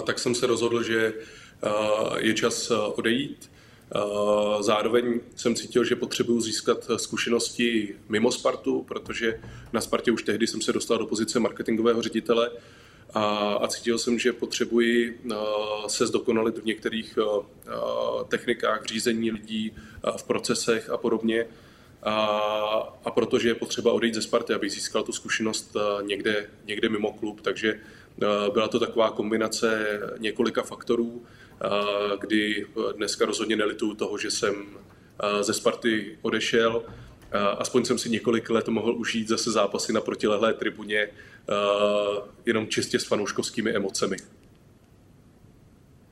Tak 0.07 0.19
jsem 0.19 0.35
se 0.35 0.47
rozhodl, 0.47 0.83
že 0.83 1.13
uh, 1.13 2.17
je 2.19 2.35
čas 2.35 2.71
odejít. 2.71 3.51
Zároveň 4.61 5.21
jsem 5.37 5.55
cítil, 5.55 5.85
že 5.85 5.97
potřebuji 5.97 6.41
získat 6.41 6.91
zkušenosti 6.97 7.97
mimo 8.09 8.33
Spartu, 8.33 8.83
protože 8.83 9.41
na 9.73 9.81
Spartě 9.81 10.13
už 10.13 10.23
tehdy 10.23 10.47
jsem 10.47 10.61
se 10.61 10.73
dostal 10.73 10.99
do 10.99 11.07
pozice 11.07 11.41
marketingového 11.41 12.03
ředitele 12.03 12.51
a, 13.15 13.55
a 13.55 13.69
cítil 13.69 13.99
jsem, 13.99 14.19
že 14.19 14.33
potřebuji 14.33 15.21
se 15.87 16.07
zdokonalit 16.07 16.59
v 16.59 16.65
některých 16.65 17.19
technikách 18.29 18.85
řízení 18.87 19.31
lidí, 19.31 19.73
v 20.17 20.23
procesech 20.23 20.91
a 20.91 20.97
podobně. 20.97 21.47
A, 22.03 22.17
a 23.05 23.11
protože 23.11 23.49
je 23.49 23.55
potřeba 23.55 23.93
odejít 23.93 24.15
ze 24.15 24.23
Sparty, 24.23 24.55
aby 24.55 24.71
získal 24.71 25.03
tu 25.03 25.13
zkušenost 25.13 25.77
někde, 26.03 26.51
někde 26.67 26.89
mimo 26.89 27.13
klub, 27.13 27.41
takže 27.41 27.81
byla 28.53 28.69
to 28.69 28.81
taková 28.81 29.11
kombinace 29.11 30.01
několika 30.19 30.63
faktorů, 30.63 31.23
kdy 32.21 32.67
dneska 32.97 33.27
rozhodně 33.27 33.57
nelituju 33.57 33.95
toho, 33.95 34.19
že 34.19 34.31
jsem 34.31 34.55
ze 35.41 35.55
Sparty 35.55 36.19
odešel, 36.23 36.85
aspoň 37.59 37.85
jsem 37.85 37.99
si 37.99 38.11
několik 38.11 38.51
let 38.51 38.69
mohl 38.69 38.95
užít 38.95 39.29
zase 39.29 39.51
zápasy 39.51 39.93
na 39.93 40.01
protilehlé 40.01 40.55
tribuně, 40.55 41.09
jenom 42.47 42.69
čistě 42.69 42.99
s 42.99 43.05
fanouškovskými 43.05 43.71
emocemi. 43.71 44.17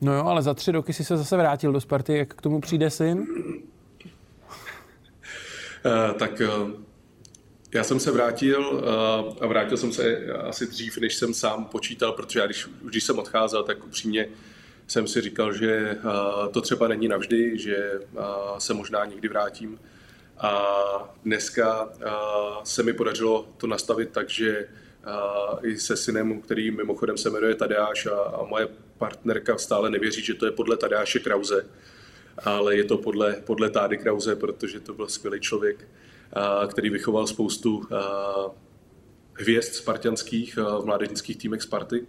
No 0.00 0.14
jo, 0.14 0.24
ale 0.24 0.42
za 0.42 0.54
tři 0.54 0.72
roky 0.72 0.92
si 0.92 1.04
se 1.04 1.16
zase 1.16 1.37
vrátil 1.37 1.72
do 1.72 1.80
Sparty, 1.80 2.16
jak 2.16 2.34
k 2.34 2.42
tomu 2.42 2.60
přijde 2.60 2.90
syn? 2.90 3.26
tak 6.18 6.42
já 7.74 7.84
jsem 7.84 8.00
se 8.00 8.10
vrátil 8.10 8.84
a 9.40 9.46
vrátil 9.46 9.76
jsem 9.76 9.92
se 9.92 10.26
asi 10.26 10.66
dřív, 10.66 10.98
než 10.98 11.14
jsem 11.14 11.34
sám 11.34 11.64
počítal, 11.64 12.12
protože 12.12 12.40
já 12.40 12.46
když, 12.46 12.68
když 12.82 13.04
jsem 13.04 13.18
odcházel, 13.18 13.62
tak 13.62 13.87
upřímně 13.87 14.28
jsem 14.87 15.06
si 15.06 15.20
říkal, 15.20 15.52
že 15.52 15.98
to 16.50 16.60
třeba 16.60 16.88
není 16.88 17.08
navždy, 17.08 17.58
že 17.58 17.92
se 18.58 18.74
možná 18.74 19.04
někdy 19.04 19.28
vrátím. 19.28 19.78
A 20.38 21.14
dneska 21.25 21.88
se 22.64 22.83
mi 22.83 22.92
podařilo 22.92 23.49
to 23.57 23.66
nastavit 23.66 24.11
tak, 24.11 24.31
že 24.31 24.68
i 25.62 25.79
se 25.79 25.97
synem, 25.97 26.40
který 26.40 26.70
mimochodem 26.70 27.16
se 27.16 27.31
jmenuje 27.31 27.55
Tadeáš 27.55 28.07
a, 28.07 28.42
moje 28.49 28.68
partnerka 28.99 29.59
stále 29.59 29.90
nevěří, 29.90 30.23
že 30.23 30.35
to 30.35 30.47
je 30.47 30.53
podle 30.53 30.77
Tadeáše 30.77 31.18
Krause, 31.18 31.66
ale 32.44 32.77
je 32.77 32.85
to 32.85 32.99
podle, 32.99 33.33
podle 33.33 33.70
Tády 33.70 33.99
Krause, 33.99 34.37
protože 34.37 34.81
to 34.81 34.94
byl 34.94 35.09
skvělý 35.09 35.40
člověk, 35.40 35.88
který 36.68 36.90
vychoval 36.90 37.27
spoustu 37.27 37.88
hvězd 39.33 39.75
spartianských 39.75 40.57
v 40.57 40.85
mládežnických 40.85 41.37
týmech 41.37 41.62
Sparty 41.62 42.07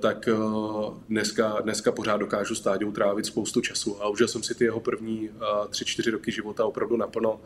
tak 0.00 0.28
dneska, 1.08 1.60
dneska 1.60 1.92
pořád 1.92 2.16
dokážu 2.16 2.54
s 2.54 2.60
Táďou 2.60 2.92
trávit 2.92 3.26
spoustu 3.26 3.60
času 3.60 4.02
a 4.02 4.08
užil 4.08 4.28
jsem 4.28 4.42
si 4.42 4.54
ty 4.54 4.64
jeho 4.64 4.80
první 4.80 5.30
tři, 5.70 5.84
čtyři 5.84 6.10
roky 6.10 6.32
života 6.32 6.64
opravdu 6.64 6.96
naplno 6.96 7.40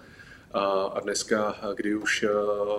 a 0.95 1.01
dneska, 1.01 1.57
kdy 1.75 1.95
už 1.95 2.25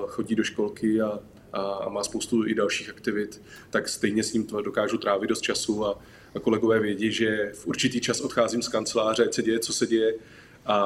chodí 0.08 0.36
do 0.36 0.43
školky 0.43 1.02
a, 1.02 1.19
a 1.54 1.89
má 1.89 2.04
spoustu 2.04 2.47
i 2.47 2.54
dalších 2.54 2.89
aktivit, 2.89 3.41
tak 3.69 3.89
stejně 3.89 4.23
s 4.23 4.34
ním 4.34 4.47
dokážu 4.63 4.97
trávit 4.97 5.30
dost 5.30 5.41
času 5.41 5.86
a, 5.86 5.99
a 6.36 6.39
kolegové 6.39 6.80
vědí, 6.80 7.12
že 7.12 7.52
v 7.54 7.67
určitý 7.67 8.02
čas 8.02 8.21
odcházím 8.21 8.62
z 8.62 8.67
kanceláře, 8.67 9.25
ať 9.25 9.34
se 9.34 9.43
děje, 9.43 9.60
co 9.60 9.73
se 9.73 9.88
děje 9.88 10.13
a, 10.65 10.80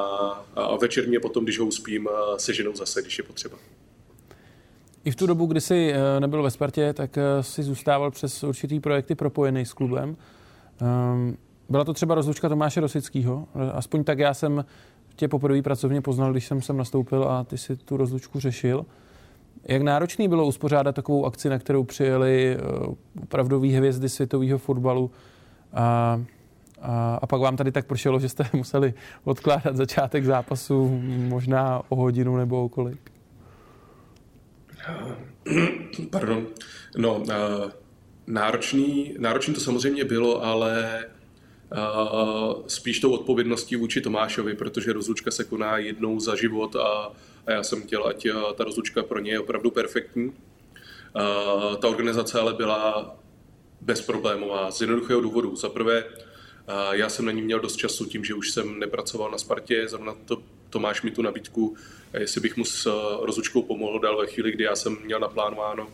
a 0.54 0.76
večer 0.76 1.08
mě 1.08 1.20
potom, 1.20 1.44
když 1.44 1.58
ho 1.58 1.66
uspím, 1.66 2.08
seženou 2.36 2.76
zase, 2.76 3.02
když 3.02 3.18
je 3.18 3.24
potřeba. 3.24 3.58
I 5.04 5.10
v 5.10 5.16
tu 5.16 5.26
dobu, 5.26 5.46
kdy 5.46 5.60
jsi 5.60 5.92
eh, 5.92 6.20
nebyl 6.20 6.42
ve 6.42 6.50
Spartě, 6.50 6.92
tak 6.92 7.18
eh, 7.18 7.42
si 7.42 7.62
zůstával 7.62 8.10
přes 8.10 8.44
určitý 8.44 8.80
projekty 8.80 9.14
propojený 9.14 9.64
s 9.64 9.72
klubem. 9.72 10.16
Ehm, 10.80 11.36
byla 11.68 11.84
to 11.84 11.92
třeba 11.92 12.14
rozlučka 12.14 12.48
Tomáše 12.48 12.80
Rosického. 12.80 13.48
Aspoň 13.72 14.04
tak 14.04 14.18
já 14.18 14.34
jsem 14.34 14.64
tě 15.16 15.28
poprvé 15.28 15.62
pracovně 15.62 16.00
poznal, 16.00 16.32
když 16.32 16.46
jsem 16.46 16.62
sem 16.62 16.76
nastoupil 16.76 17.24
a 17.24 17.44
ty 17.44 17.58
si 17.58 17.76
tu 17.76 17.96
rozlučku 17.96 18.40
řešil. 18.40 18.86
Jak 19.68 19.82
náročný 19.82 20.28
bylo 20.28 20.46
uspořádat 20.46 20.94
takovou 20.94 21.26
akci, 21.26 21.48
na 21.48 21.58
kterou 21.58 21.84
přijeli 21.84 22.56
eh, 22.56 22.86
opravdový 23.22 23.72
hvězdy 23.72 24.08
světového 24.08 24.58
fotbalu 24.58 25.10
a, 25.72 26.20
a, 26.82 27.18
a 27.22 27.26
pak 27.26 27.40
vám 27.40 27.56
tady 27.56 27.72
tak 27.72 27.86
prošelo, 27.86 28.20
že 28.20 28.28
jste 28.28 28.44
museli 28.52 28.94
odkládat 29.24 29.76
začátek 29.76 30.24
zápasu 30.24 31.00
možná 31.28 31.82
o 31.88 31.96
hodinu 31.96 32.36
nebo 32.36 32.64
o 32.64 32.68
kolik? 32.68 33.13
Pardon. 36.10 36.46
No, 36.96 37.16
uh, 37.16 37.70
náročný, 38.26 39.14
náročný 39.18 39.54
to 39.54 39.60
samozřejmě 39.60 40.04
bylo, 40.04 40.44
ale 40.44 41.04
uh, 41.72 42.66
spíš 42.66 43.00
tou 43.00 43.10
odpovědností 43.10 43.76
vůči 43.76 44.00
Tomášovi, 44.00 44.54
protože 44.54 44.92
rozlučka 44.92 45.30
se 45.30 45.44
koná 45.44 45.78
jednou 45.78 46.20
za 46.20 46.36
život 46.36 46.76
a, 46.76 47.12
a 47.46 47.52
já 47.52 47.62
jsem 47.62 47.82
chtěl, 47.82 48.06
ať 48.06 48.26
ta 48.54 48.64
rozlučka 48.64 49.02
pro 49.02 49.20
ně 49.20 49.30
je 49.32 49.40
opravdu 49.40 49.70
perfektní. 49.70 50.32
Ta 51.80 51.88
organizace 51.88 52.40
ale 52.40 52.54
byla 52.54 53.16
bezproblémová 53.80 54.70
z 54.70 54.80
jednoduchého 54.80 55.20
důvodu. 55.20 55.56
Za 55.56 55.68
prvé, 55.68 56.04
já 56.92 57.08
jsem 57.08 57.24
na 57.24 57.32
ní 57.32 57.42
měl 57.42 57.60
dost 57.60 57.76
času 57.76 58.06
tím, 58.06 58.24
že 58.24 58.34
už 58.34 58.50
jsem 58.50 58.78
nepracoval 58.78 59.30
na 59.30 59.38
Spartě, 59.38 59.88
zrovna 59.88 60.14
to 60.24 60.42
Tomáš 60.74 61.02
mi 61.02 61.10
tu 61.10 61.22
nabídku, 61.22 61.76
jestli 62.18 62.40
bych 62.40 62.56
mu 62.56 62.64
s 62.64 62.86
eh, 62.86 63.26
rozlučkou 63.26 63.62
pomohl, 63.62 63.98
dal 63.98 64.18
ve 64.18 64.26
chvíli, 64.26 64.52
kdy 64.52 64.64
já 64.64 64.76
jsem 64.76 64.96
měl 65.04 65.20
naplánováno, 65.20 65.88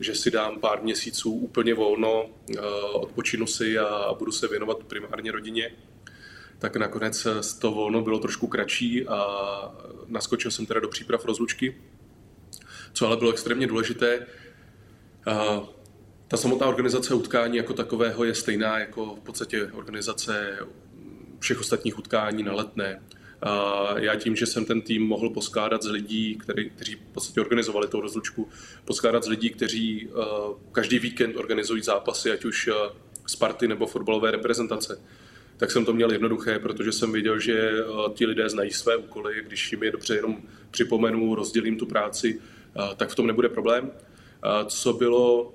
že 0.00 0.14
si 0.14 0.30
dám 0.30 0.60
pár 0.60 0.82
měsíců 0.82 1.32
úplně 1.32 1.74
volno, 1.74 2.26
eh, 2.56 2.60
odpočinu 2.92 3.46
si 3.46 3.78
a 3.78 4.14
budu 4.18 4.32
se 4.32 4.48
věnovat 4.48 4.78
primárně 4.84 5.32
rodině. 5.32 5.70
Tak 6.58 6.76
nakonec 6.76 7.26
to 7.60 7.70
volno 7.70 8.02
bylo 8.02 8.18
trošku 8.18 8.46
kratší 8.46 9.08
a 9.08 9.20
naskočil 10.06 10.50
jsem 10.50 10.66
teda 10.66 10.80
do 10.80 10.88
příprav 10.88 11.24
rozlučky. 11.24 11.76
Co 12.92 13.06
ale 13.06 13.16
bylo 13.16 13.30
extrémně 13.30 13.66
důležité, 13.66 14.26
eh, 15.26 15.60
ta 16.28 16.36
samotná 16.36 16.66
organizace 16.66 17.14
utkání 17.14 17.56
jako 17.56 17.72
takového 17.72 18.24
je 18.24 18.34
stejná 18.34 18.78
jako 18.78 19.16
v 19.16 19.20
podstatě 19.20 19.72
organizace 19.72 20.58
všech 21.38 21.60
ostatních 21.60 21.98
utkání 21.98 22.42
na 22.42 22.52
letné. 22.52 23.00
Já 23.96 24.16
tím, 24.16 24.36
že 24.36 24.46
jsem 24.46 24.64
ten 24.64 24.80
tým 24.82 25.02
mohl 25.02 25.30
poskládat 25.30 25.82
z 25.82 25.90
lidí, 25.90 26.36
který, 26.36 26.70
kteří 26.70 26.94
v 26.94 27.12
podstatě 27.12 27.40
organizovali 27.40 27.88
tu 27.88 28.00
rozlučku, 28.00 28.48
poskládat 28.84 29.24
z 29.24 29.28
lidí, 29.28 29.50
kteří 29.50 30.08
uh, 30.08 30.24
každý 30.72 30.98
víkend 30.98 31.36
organizují 31.36 31.82
zápasy, 31.82 32.30
ať 32.30 32.44
už 32.44 32.68
uh, 32.68 32.74
Sparty 33.26 33.68
nebo 33.68 33.86
fotbalové 33.86 34.30
reprezentace, 34.30 35.00
tak 35.56 35.70
jsem 35.70 35.84
to 35.84 35.92
měl 35.92 36.12
jednoduché, 36.12 36.58
protože 36.58 36.92
jsem 36.92 37.12
viděl, 37.12 37.38
že 37.38 37.84
uh, 37.84 38.12
ti 38.12 38.26
lidé 38.26 38.48
znají 38.48 38.70
své 38.70 38.96
úkoly, 38.96 39.34
když 39.46 39.72
jim 39.72 39.82
je 39.82 39.92
dobře 39.92 40.16
jenom 40.16 40.36
připomenu, 40.70 41.34
rozdělím 41.34 41.78
tu 41.78 41.86
práci, 41.86 42.40
tak 42.96 43.08
v 43.08 43.14
tom 43.14 43.26
nebude 43.26 43.48
problém. 43.48 43.90
Co 44.66 44.92
bylo 44.92 45.54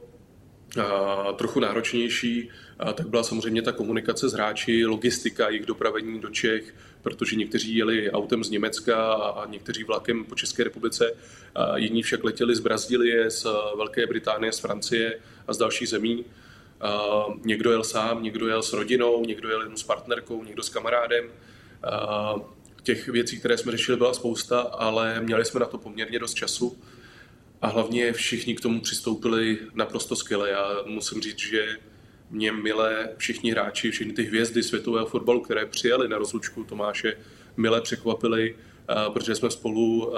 trochu 1.35 1.59
náročnější, 1.59 2.49
tak 2.93 3.09
byla 3.09 3.23
samozřejmě 3.23 3.61
ta 3.61 3.71
komunikace 3.71 4.29
s 4.29 4.33
hráči, 4.33 4.85
logistika, 4.85 5.49
jejich 5.49 5.65
dopravení 5.65 6.19
do 6.19 6.29
Čech, 6.29 6.75
protože 7.05 7.35
někteří 7.35 7.75
jeli 7.75 8.11
autem 8.11 8.43
z 8.43 8.49
Německa 8.49 9.13
a 9.13 9.45
někteří 9.45 9.83
vlakem 9.83 10.25
po 10.25 10.35
České 10.35 10.63
republice, 10.63 11.15
a 11.55 11.77
jiní 11.77 12.03
však 12.03 12.23
letěli 12.23 12.55
z 12.55 12.59
Brazílie, 12.59 13.31
z 13.31 13.43
Velké 13.77 14.07
Británie, 14.07 14.51
z 14.51 14.59
Francie 14.59 15.19
a 15.47 15.53
z 15.53 15.57
dalších 15.57 15.89
zemí. 15.89 16.25
A 16.81 17.25
někdo 17.43 17.71
jel 17.71 17.83
sám, 17.83 18.23
někdo 18.23 18.47
jel 18.47 18.63
s 18.63 18.73
rodinou, 18.73 19.25
někdo 19.25 19.49
jel 19.49 19.77
s 19.77 19.83
partnerkou, 19.83 20.43
někdo 20.43 20.63
s 20.63 20.69
kamarádem. 20.69 21.25
A 21.83 22.35
těch 22.83 23.07
věcí, 23.07 23.39
které 23.39 23.57
jsme 23.57 23.71
řešili, 23.71 23.97
byla 23.97 24.13
spousta, 24.13 24.59
ale 24.59 25.21
měli 25.21 25.45
jsme 25.45 25.59
na 25.59 25.65
to 25.65 25.77
poměrně 25.77 26.19
dost 26.19 26.33
času 26.33 26.77
a 27.61 27.67
hlavně 27.67 28.13
všichni 28.13 28.55
k 28.55 28.61
tomu 28.61 28.81
přistoupili 28.81 29.59
naprosto 29.73 30.15
skvěle. 30.15 30.49
Já 30.49 30.81
musím 30.85 31.21
říct, 31.21 31.39
že 31.39 31.77
mě 32.29 32.51
milé 32.51 33.09
všichni 33.17 33.51
hráči, 33.51 33.91
všechny 33.91 34.13
ty 34.13 34.23
hvězdy 34.23 34.63
světového 34.63 35.05
fotbalu, 35.05 35.41
které 35.41 35.65
přijali 35.65 36.07
na 36.07 36.17
rozlučku 36.17 36.63
Tomáše, 36.63 37.17
milé 37.57 37.81
překvapili, 37.81 38.55
protože 39.13 39.35
jsme 39.35 39.51
spolu 39.51 40.13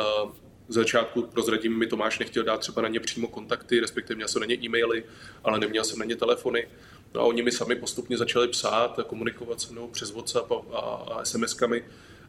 začátku 0.67 1.21
prozradím, 1.21 1.77
mi 1.77 1.87
Tomáš 1.87 2.19
nechtěl 2.19 2.43
dát 2.43 2.57
třeba 2.57 2.81
na 2.81 2.87
ně 2.87 2.99
přímo 2.99 3.27
kontakty, 3.27 3.79
respektive 3.79 4.15
měl 4.15 4.27
jsem 4.27 4.39
na 4.39 4.45
ně 4.45 4.55
e-maily, 4.55 5.03
ale 5.43 5.59
neměl 5.59 5.83
jsem 5.83 5.99
na 5.99 6.05
ně 6.05 6.15
telefony. 6.15 6.67
No 7.13 7.21
a 7.21 7.23
oni 7.23 7.41
mi 7.41 7.51
sami 7.51 7.75
postupně 7.75 8.17
začali 8.17 8.47
psát 8.47 8.99
a 8.99 9.03
komunikovat 9.03 9.61
se 9.61 9.73
mnou 9.73 9.87
přes 9.87 10.11
WhatsApp 10.11 10.51
a, 10.51 10.55
a, 10.55 11.23
SMS-kami 11.23 11.83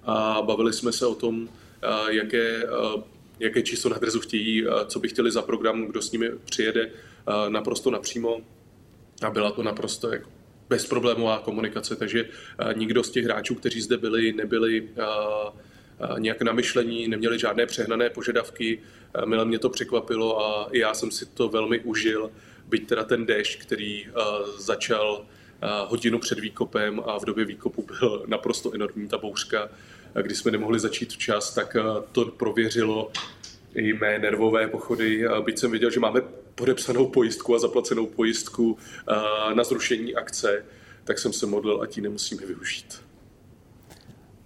a 0.04 0.42
bavili 0.42 0.72
jsme 0.72 0.92
se 0.92 1.06
o 1.06 1.14
tom, 1.14 1.48
jaké, 2.08 2.62
jaké 3.38 3.62
číslo 3.62 3.90
na 3.90 3.98
drezu 3.98 4.20
chtějí, 4.20 4.64
co 4.86 5.00
by 5.00 5.08
chtěli 5.08 5.30
za 5.30 5.42
program, 5.42 5.86
kdo 5.86 6.02
s 6.02 6.12
nimi 6.12 6.30
přijede 6.44 6.90
naprosto 7.48 7.90
napřímo. 7.90 8.40
A 9.22 9.30
byla 9.30 9.50
to 9.50 9.62
naprosto 9.62 10.12
jako 10.12 10.30
bezproblémová 10.68 11.38
komunikace, 11.38 11.96
takže 11.96 12.28
nikdo 12.76 13.02
z 13.02 13.10
těch 13.10 13.24
hráčů, 13.24 13.54
kteří 13.54 13.80
zde 13.80 13.96
byli, 13.96 14.32
nebyli 14.32 14.88
nějak 16.18 16.42
namyšlení, 16.42 17.08
neměli 17.08 17.38
žádné 17.38 17.66
přehnané 17.66 18.10
požadavky. 18.10 18.78
Mile 19.24 19.44
mě 19.44 19.58
to 19.58 19.68
překvapilo 19.68 20.44
a 20.46 20.68
já 20.72 20.94
jsem 20.94 21.10
si 21.10 21.26
to 21.26 21.48
velmi 21.48 21.80
užil, 21.80 22.30
byť 22.68 22.88
teda 22.88 23.04
ten 23.04 23.26
déšť, 23.26 23.60
který 23.62 24.06
začal 24.58 25.24
hodinu 25.86 26.18
před 26.18 26.38
výkopem 26.38 27.02
a 27.06 27.18
v 27.18 27.24
době 27.24 27.44
výkopu 27.44 27.86
byl 27.86 28.24
naprosto 28.26 28.74
enormní 28.74 29.08
ta 29.08 29.18
bouřka, 29.18 29.68
kdy 30.22 30.34
jsme 30.34 30.50
nemohli 30.50 30.80
začít 30.80 31.12
včas, 31.12 31.54
tak 31.54 31.76
to 32.12 32.24
prověřilo 32.24 33.12
i 33.74 33.92
mé 33.92 34.18
nervové 34.18 34.68
pochody, 34.68 35.24
byť 35.44 35.58
jsem 35.58 35.70
viděl, 35.70 35.90
že 35.90 36.00
máme 36.00 36.20
podepsanou 36.58 37.06
pojistku 37.06 37.54
a 37.54 37.58
zaplacenou 37.58 38.06
pojistku 38.06 38.78
na 39.54 39.64
zrušení 39.64 40.14
akce, 40.14 40.64
tak 41.04 41.18
jsem 41.18 41.32
se 41.32 41.46
modlil, 41.46 41.82
ať 41.82 41.96
ji 41.96 42.02
nemusíme 42.02 42.46
využít. 42.46 43.02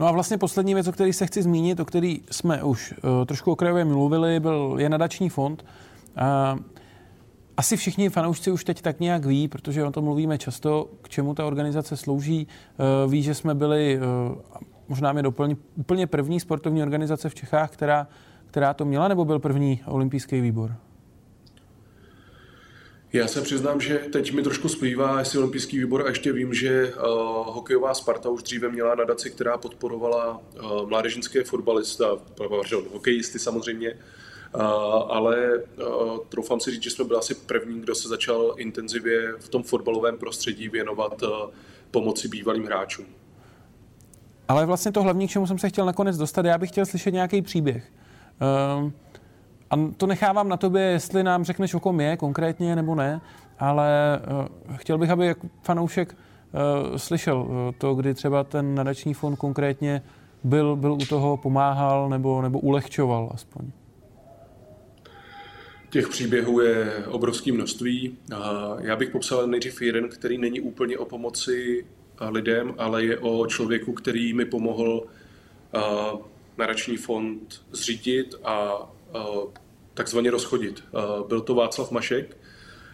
No 0.01 0.07
a 0.09 0.13
vlastně 0.13 0.39
poslední 0.39 0.75
věc, 0.75 0.89
o 0.89 0.93
které 0.93 1.13
se 1.13 1.27
chci 1.27 1.43
zmínit, 1.43 1.81
o 1.81 1.85
který 1.85 2.21
jsme 2.31 2.63
už 2.63 2.93
uh, 2.93 3.25
trošku 3.25 3.53
okrajově 3.53 3.85
mluvili, 3.85 4.41
byl, 4.41 4.75
je 4.79 4.89
nadační 4.89 5.29
fond. 5.29 5.65
Uh, 6.17 6.61
asi 7.57 7.77
všichni 7.77 8.11
fanoušci 8.11 8.51
už 8.51 8.65
teď 8.65 8.83
tak 8.83 9.01
nějak 9.01 9.25
ví, 9.25 9.49
protože 9.49 9.85
o 9.85 9.91
tom 9.91 10.05
mluvíme 10.05 10.39
často, 10.39 10.91
k 11.03 11.09
čemu 11.09 11.35
ta 11.35 11.47
organizace 11.47 11.97
slouží. 11.97 12.47
Ví, 13.09 13.23
že 13.23 13.35
jsme 13.35 13.55
byli, 13.55 14.01
možná 14.89 15.13
mě 15.13 15.23
doplní, 15.23 15.57
úplně 15.77 16.07
první 16.07 16.41
sportovní 16.41 16.83
organizace 16.83 17.29
v 17.29 17.35
Čechách, 17.35 17.71
která, 17.71 18.09
která 18.47 18.75
to 18.75 18.85
měla, 18.85 19.09
nebo 19.09 19.25
byl 19.25 19.39
první 19.39 19.81
olympijský 19.87 20.41
výbor? 20.41 20.77
Já 23.13 23.29
se 23.29 23.43
přiznám, 23.43 23.81
že 23.81 23.99
teď 23.99 24.33
mi 24.33 24.43
trošku 24.43 24.69
splývá, 24.69 25.19
jestli 25.19 25.39
olympijský 25.39 25.79
výbor 25.79 26.03
a 26.07 26.09
ještě 26.09 26.33
vím, 26.33 26.55
že 26.55 26.95
uh, 26.95 27.03
hokejová 27.55 27.95
Sparta 27.95 28.29
už 28.29 28.43
dříve 28.43 28.69
měla 28.69 28.95
nadaci, 28.95 29.31
která 29.31 29.59
podporovala 29.59 30.39
uh, 30.39 30.89
mládežnické 30.89 31.45
fotbalista, 31.45 32.17
pardon, 32.35 32.85
hokejisty 32.93 33.39
samozřejmě, 33.39 33.91
uh, 34.55 34.63
ale 35.09 35.37
uh, 35.57 36.19
troufám 36.29 36.61
si 36.61 36.71
říct, 36.71 36.83
že 36.83 36.91
jsme 36.91 37.05
byli 37.05 37.19
asi 37.19 37.35
první, 37.35 37.81
kdo 37.81 37.95
se 37.95 38.09
začal 38.09 38.55
intenzivně 38.57 39.19
v 39.39 39.49
tom 39.49 39.63
fotbalovém 39.63 40.19
prostředí 40.19 40.69
věnovat 40.69 41.23
uh, 41.23 41.29
pomoci 41.91 42.29
bývalým 42.29 42.65
hráčům. 42.65 43.07
Ale 44.49 44.67
vlastně 44.67 44.93
to 44.93 45.03
hlavní, 45.03 45.29
k 45.29 45.31
čemu 45.31 45.47
jsem 45.47 45.59
se 45.59 45.69
chtěl 45.69 45.87
nakonec 45.87 46.17
dostat, 46.17 46.45
já 46.45 46.59
bych 46.59 46.71
chtěl 46.71 46.87
slyšet 46.87 47.11
nějaký 47.11 47.43
příběh. 47.43 47.93
Uh, 48.83 48.91
a 49.73 49.77
to 49.97 50.07
nechávám 50.07 50.49
na 50.49 50.57
tobě, 50.57 50.83
jestli 50.83 51.23
nám 51.23 51.45
řekneš, 51.45 51.75
o 51.75 51.81
kom 51.81 52.01
je 52.01 52.17
konkrétně 52.17 52.77
nebo 52.77 52.95
ne, 52.95 53.21
ale 53.59 54.21
uh, 54.69 54.77
chtěl 54.77 54.99
bych, 54.99 55.11
aby 55.11 55.27
jak 55.27 55.39
fanoušek 55.63 56.15
uh, 56.15 56.97
slyšel 56.97 57.39
uh, 57.43 57.49
to, 57.79 57.95
kdy 57.95 58.15
třeba 58.15 58.45
ten 58.45 58.75
nadační 58.75 59.15
fond 59.15 59.37
konkrétně 59.37 60.03
byl, 60.45 60.77
byl 60.77 60.93
u 60.93 61.07
toho, 61.07 61.37
pomáhal 61.37 62.09
nebo, 62.09 62.43
nebo 62.43 62.59
ulehčoval 62.59 63.31
aspoň. 63.35 63.71
Těch 65.91 66.09
příběhů 66.09 66.61
je 66.61 67.07
obrovské 67.07 67.53
množství. 67.53 68.19
Já 68.79 68.97
bych 68.97 69.11
popsal 69.11 69.47
nejdřív 69.47 69.83
jeden, 69.83 70.09
který 70.09 70.39
není 70.39 70.61
úplně 70.61 70.99
o 70.99 71.05
pomoci 71.05 71.87
lidem, 72.21 72.75
ale 72.79 73.05
je 73.05 73.19
o 73.19 73.47
člověku, 73.47 73.93
který 73.93 74.33
mi 74.35 74.45
pomohl 74.45 75.07
nadační 76.59 76.97
fond 76.97 77.63
zřídit 77.73 78.35
a 78.45 78.73
takzvaně 79.95 80.31
rozchodit. 80.31 80.85
Byl 81.29 81.41
to 81.41 81.55
Václav 81.55 81.91
Mašek. 81.91 82.37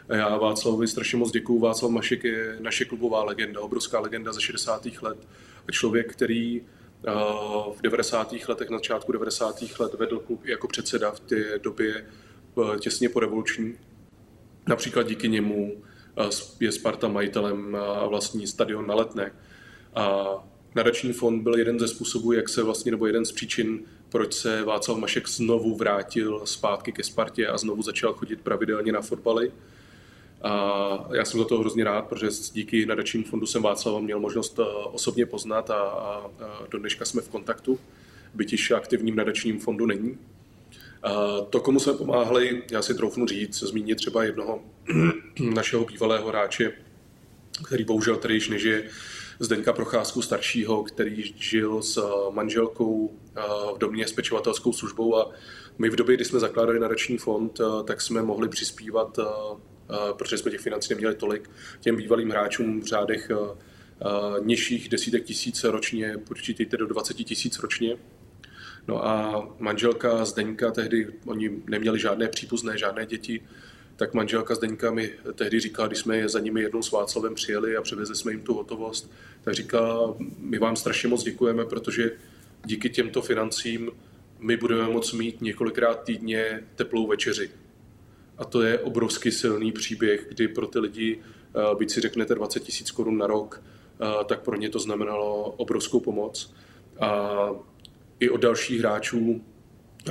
Já 0.09 0.37
Václavovi 0.37 0.89
strašně 0.89 1.19
moc 1.19 1.31
děkuju. 1.31 1.59
Václav 1.61 1.91
Mašek 1.91 2.25
je 2.25 2.57
naše 2.61 2.85
klubová 2.85 3.25
legenda, 3.25 3.61
obrovská 3.61 4.01
legenda 4.01 4.33
ze 4.33 4.41
60. 4.41 4.87
let. 5.03 5.19
Člověk, 5.71 6.13
který 6.13 6.63
v 7.77 7.83
90. 7.83 8.35
letech, 8.49 8.71
na 8.71 8.79
začátku 8.79 9.13
90. 9.13 9.57
let 9.79 9.95
vedl 9.95 10.19
klub 10.19 10.45
jako 10.45 10.69
předseda 10.69 11.11
v 11.11 11.21
té 11.21 11.59
době 11.59 12.07
těsně 12.81 13.09
po 13.09 13.21
revoluční. 13.21 13.75
Například 14.67 15.03
díky 15.03 15.29
němu 15.29 15.83
je 16.61 16.73
Sparta 16.73 17.09
majitelem 17.09 17.77
a 17.77 18.07
vlastní 18.07 18.47
stadion 18.47 18.87
na 18.87 18.95
Letné. 18.95 19.33
A 19.95 20.27
nadační 20.79 21.13
fond 21.13 21.43
byl 21.43 21.59
jeden 21.59 21.79
ze 21.79 21.89
způsobů, 21.89 22.33
jak 22.33 22.49
se 22.49 22.63
vlastně, 22.63 22.91
nebo 22.91 23.07
jeden 23.07 23.25
z 23.25 23.33
příčin, 23.33 23.81
proč 24.09 24.35
se 24.35 24.65
Václav 24.65 24.99
Mašek 24.99 25.29
znovu 25.29 25.77
vrátil 25.77 26.43
zpátky 26.45 26.93
ke 26.93 27.05
Spartě 27.05 27.47
a 27.47 27.59
znovu 27.59 27.83
začal 27.83 28.13
chodit 28.13 28.41
pravidelně 28.41 28.93
na 28.93 29.01
fotbaly. 29.01 29.53
A 30.43 31.09
já 31.13 31.25
jsem 31.25 31.41
za 31.41 31.47
to 31.47 31.59
hrozně 31.59 31.85
rád, 31.85 32.03
protože 32.03 32.29
díky 32.53 32.87
nadačnímu 32.87 33.25
fondu 33.25 33.47
jsem 33.47 33.63
Václava 33.63 34.01
měl 34.01 34.21
možnost 34.21 34.59
eh, 34.59 34.63
osobně 34.93 35.27
poznat 35.27 35.71
a, 35.71 35.75
a, 35.75 36.31
do 36.71 36.79
dneška 36.79 37.05
jsme 37.05 37.23
v 37.23 37.29
kontaktu, 37.29 37.79
byť 38.35 38.53
již 38.53 38.71
aktivním 38.71 39.17
nadačním 39.17 39.61
fondu 39.61 39.87
není. 39.87 40.19
A 41.03 41.41
to, 41.51 41.61
komu 41.61 41.81
jsme 41.81 41.93
pomáhali, 41.93 42.63
já 42.71 42.83
si 42.83 42.95
troufnu 42.95 43.27
říct, 43.27 43.59
zmínit 43.63 43.95
třeba 43.99 44.25
jednoho 44.25 44.63
našeho 45.55 45.85
bývalého 45.85 46.29
hráče, 46.29 46.73
který 47.67 47.85
bohužel 47.85 48.17
tady 48.17 48.35
již 48.35 48.49
nežije, 48.49 48.85
Zdeňka 49.41 49.73
Procházku 49.73 50.23
staršího, 50.23 50.83
který 50.83 51.35
žil 51.37 51.83
s 51.83 51.97
eh, 51.97 52.31
manželkou 52.31 53.19
eh, 53.37 53.41
v 53.75 53.79
domě 53.79 54.09
s 54.09 54.13
pečovatelskou 54.13 54.73
službou 54.73 55.17
a 55.17 55.31
my 55.79 55.91
v 55.91 55.97
době, 55.97 56.17
kdy 56.17 56.25
jsme 56.25 56.41
zakládali 56.41 56.81
nadační 56.81 57.19
fond, 57.19 57.61
eh, 57.61 57.85
tak 57.85 58.01
jsme 58.01 58.23
mohli 58.23 58.49
přispívat, 58.49 59.19
protože 60.19 60.39
jsme 60.39 60.51
těch 60.51 60.61
financí 60.61 60.95
neměli 60.95 61.15
tolik, 61.15 61.51
těm 61.81 61.97
bývalým 61.97 62.31
hráčům 62.31 62.81
v 62.81 62.85
řádech 62.85 63.31
nižších 64.45 64.89
desítek 64.89 65.25
tisíc 65.25 65.65
ročně, 65.65 66.19
počítejte 66.19 66.77
do 66.77 66.87
20 66.87 67.15
tisíc 67.15 67.59
ročně. 67.59 67.97
No 68.89 69.07
a 69.07 69.47
manželka 69.59 70.25
Zdeňka 70.25 70.71
tehdy, 70.71 71.07
oni 71.27 71.51
neměli 71.67 72.01
žádné 72.01 72.29
příbuzné, 72.29 72.79
žádné 72.79 73.07
děti, 73.07 73.41
tak 73.99 74.15
manželka 74.15 74.55
Zdeňka 74.55 74.91
mi 74.91 75.11
tehdy 75.35 75.61
říkala, 75.61 75.89
když 75.89 75.99
jsme 75.99 76.29
za 76.29 76.39
nimi 76.39 76.61
jednou 76.61 76.83
s 76.83 76.93
Václavem 76.93 77.35
přijeli 77.35 77.77
a 77.77 77.83
převezli 77.83 78.17
jsme 78.17 78.33
jim 78.33 78.41
tu 78.41 78.55
hotovost, 78.55 79.11
tak 79.43 79.55
říká, 79.55 79.99
my 80.39 80.59
vám 80.59 80.77
strašně 80.77 81.09
moc 81.09 81.23
děkujeme, 81.23 81.65
protože 81.65 82.11
díky 82.65 82.91
těmto 82.91 83.23
financím 83.23 83.91
my 84.39 84.57
budeme 84.57 84.89
moct 84.89 85.13
mít 85.13 85.41
několikrát 85.41 86.05
týdně 86.05 86.65
teplou 86.75 87.07
večeři. 87.07 87.51
A 88.37 88.45
to 88.45 88.63
je 88.63 88.79
obrovský 88.79 89.31
silný 89.31 89.73
příběh, 89.73 90.27
kdy 90.29 90.49
pro 90.49 90.67
ty 90.67 90.79
lidi, 90.79 91.19
eh, 91.21 91.75
byť 91.79 91.91
si 91.91 92.01
řeknete 92.01 92.35
20 92.35 92.61
tisíc 92.61 92.91
korun 92.91 93.19
na 93.19 93.27
rok, 93.27 93.63
eh, 93.63 94.25
tak 94.25 94.41
pro 94.41 94.57
ně 94.57 94.69
to 94.69 94.79
znamenalo 94.79 95.51
obrovskou 95.51 96.01
pomoc. 96.01 96.55
A 97.01 97.31
i 98.21 98.31
od 98.31 98.41
dalších 98.41 98.81
hráčů 98.81 99.45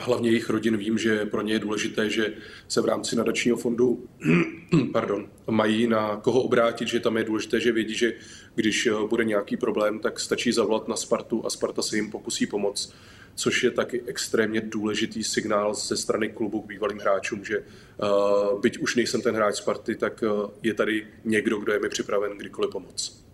hlavně 0.01 0.29
jejich 0.29 0.49
rodin 0.49 0.77
vím, 0.77 0.97
že 0.97 1.25
pro 1.25 1.41
ně 1.41 1.53
je 1.53 1.59
důležité, 1.59 2.09
že 2.09 2.33
se 2.67 2.81
v 2.81 2.85
rámci 2.85 3.15
nadačního 3.15 3.57
fondu 3.57 4.07
pardon, 4.93 5.29
mají 5.49 5.87
na 5.87 6.15
koho 6.15 6.41
obrátit, 6.41 6.87
že 6.87 6.99
tam 6.99 7.17
je 7.17 7.23
důležité, 7.23 7.59
že 7.59 7.71
vědí, 7.71 7.95
že 7.95 8.13
když 8.55 8.87
eh, 8.87 8.91
bude 9.09 9.23
nějaký 9.23 9.57
problém, 9.57 9.99
tak 9.99 10.19
stačí 10.19 10.51
zavolat 10.51 10.87
na 10.87 10.95
Spartu 10.95 11.45
a 11.45 11.49
Sparta 11.49 11.81
se 11.81 11.95
jim 11.95 12.11
pokusí 12.11 12.47
pomoct 12.47 12.93
což 13.37 13.63
je 13.63 13.71
taky 13.71 14.03
extrémně 14.05 14.61
důležitý 14.61 15.23
signál 15.23 15.73
ze 15.73 15.97
strany 15.97 16.29
klubu 16.29 16.61
k 16.61 16.67
bývalým 16.67 16.99
hráčům, 16.99 17.45
že 17.45 17.59
uh, 17.59 18.61
byť 18.61 18.77
už 18.77 18.95
nejsem 18.95 19.21
ten 19.21 19.35
hráč 19.35 19.55
Sparty, 19.55 19.95
tak 19.95 20.23
uh, 20.23 20.49
je 20.63 20.73
tady 20.73 21.07
někdo, 21.25 21.57
kdo 21.57 21.73
je 21.73 21.79
mi 21.79 21.89
připraven 21.89 22.37
kdykoliv 22.37 22.71
pomoct. 22.71 23.26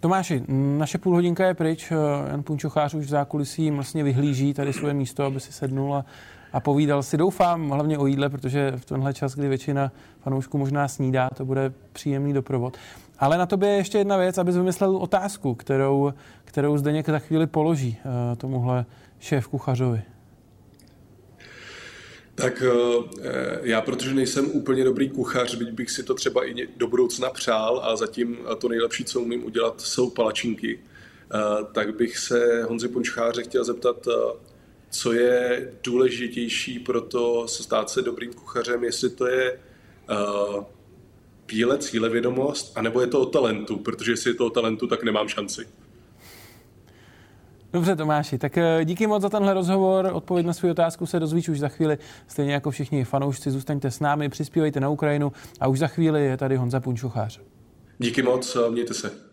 Tomáši, 0.00 0.42
naše 0.78 0.98
půlhodinka 0.98 1.46
je 1.46 1.54
pryč. 1.54 1.92
Jan 2.30 2.42
Punčochář 2.42 2.94
už 2.94 3.04
v 3.04 3.08
zákulisí 3.08 3.70
vlastně 3.70 4.04
vyhlíží 4.04 4.54
tady 4.54 4.72
svoje 4.72 4.94
místo, 4.94 5.24
aby 5.24 5.40
si 5.40 5.52
sednul 5.52 5.94
a, 5.94 6.04
a 6.52 6.60
povídal 6.60 7.02
si. 7.02 7.16
Doufám 7.16 7.70
hlavně 7.70 7.98
o 7.98 8.06
jídle, 8.06 8.28
protože 8.28 8.72
v 8.76 8.84
tenhle 8.84 9.14
čas, 9.14 9.34
kdy 9.34 9.48
většina 9.48 9.92
fanoušků 10.20 10.58
možná 10.58 10.88
snídá, 10.88 11.30
to 11.30 11.44
bude 11.44 11.72
příjemný 11.92 12.32
doprovod. 12.32 12.76
Ale 13.18 13.38
na 13.38 13.46
tobě 13.46 13.68
je 13.68 13.76
ještě 13.76 13.98
jedna 13.98 14.16
věc, 14.16 14.38
abys 14.38 14.56
vymyslel 14.56 14.96
otázku, 14.96 15.54
kterou, 15.54 16.12
kterou 16.44 16.76
Zdeněk 16.76 17.08
za 17.08 17.18
chvíli 17.18 17.46
položí 17.46 17.98
uh, 18.04 18.36
tomuhle 18.36 18.84
šéf 19.18 19.48
kuchařovi. 19.48 20.02
Tak 22.40 22.62
eh, 22.62 23.58
já, 23.62 23.80
protože 23.80 24.14
nejsem 24.14 24.50
úplně 24.50 24.84
dobrý 24.84 25.10
kuchař, 25.10 25.54
byť 25.54 25.70
bych 25.70 25.90
si 25.90 26.02
to 26.02 26.14
třeba 26.14 26.48
i 26.48 26.68
do 26.76 26.86
budoucna 26.86 27.30
přál 27.30 27.80
a 27.84 27.96
zatím 27.96 28.38
to 28.58 28.68
nejlepší, 28.68 29.04
co 29.04 29.20
umím 29.20 29.44
udělat, 29.44 29.80
jsou 29.80 30.10
palačinky, 30.10 30.80
eh, 30.80 31.38
tak 31.72 31.96
bych 31.96 32.18
se 32.18 32.62
Honzi 32.62 32.88
Pončcháře 32.88 33.42
chtěl 33.42 33.64
zeptat, 33.64 34.08
co 34.90 35.12
je 35.12 35.72
důležitější 35.84 36.78
pro 36.78 37.00
to 37.00 37.48
se 37.48 37.62
stát 37.62 37.90
se 37.90 38.02
dobrým 38.02 38.32
kuchařem, 38.32 38.84
jestli 38.84 39.10
to 39.10 39.26
je 39.26 39.60
píle, 41.46 41.78
cílevědomost, 41.78 42.72
anebo 42.74 43.00
je 43.00 43.06
to 43.06 43.20
o 43.20 43.26
talentu, 43.26 43.76
protože 43.76 44.12
jestli 44.12 44.30
je 44.30 44.34
to 44.34 44.46
o 44.46 44.50
talentu, 44.50 44.86
tak 44.86 45.02
nemám 45.02 45.28
šanci. 45.28 45.66
Dobře, 47.72 47.96
Tomáši, 47.96 48.38
tak 48.38 48.58
eh, 48.58 48.84
díky 48.84 49.06
moc 49.06 49.22
za 49.22 49.28
tenhle 49.28 49.54
rozhovor. 49.54 50.10
Odpověď 50.12 50.46
na 50.46 50.52
svou 50.52 50.70
otázku 50.70 51.06
se 51.06 51.20
dozvíš 51.20 51.48
už 51.48 51.58
za 51.58 51.68
chvíli. 51.68 51.98
Stejně 52.26 52.52
jako 52.52 52.70
všichni 52.70 53.04
fanoušci, 53.04 53.50
zůstaňte 53.50 53.90
s 53.90 54.00
námi, 54.00 54.28
přispívejte 54.28 54.80
na 54.80 54.88
Ukrajinu 54.88 55.32
a 55.60 55.68
už 55.68 55.78
za 55.78 55.86
chvíli 55.86 56.24
je 56.24 56.36
tady 56.36 56.56
Honza 56.56 56.80
Punčuchář. 56.80 57.40
Díky 57.98 58.22
moc, 58.22 58.56
mějte 58.70 58.94
se. 58.94 59.29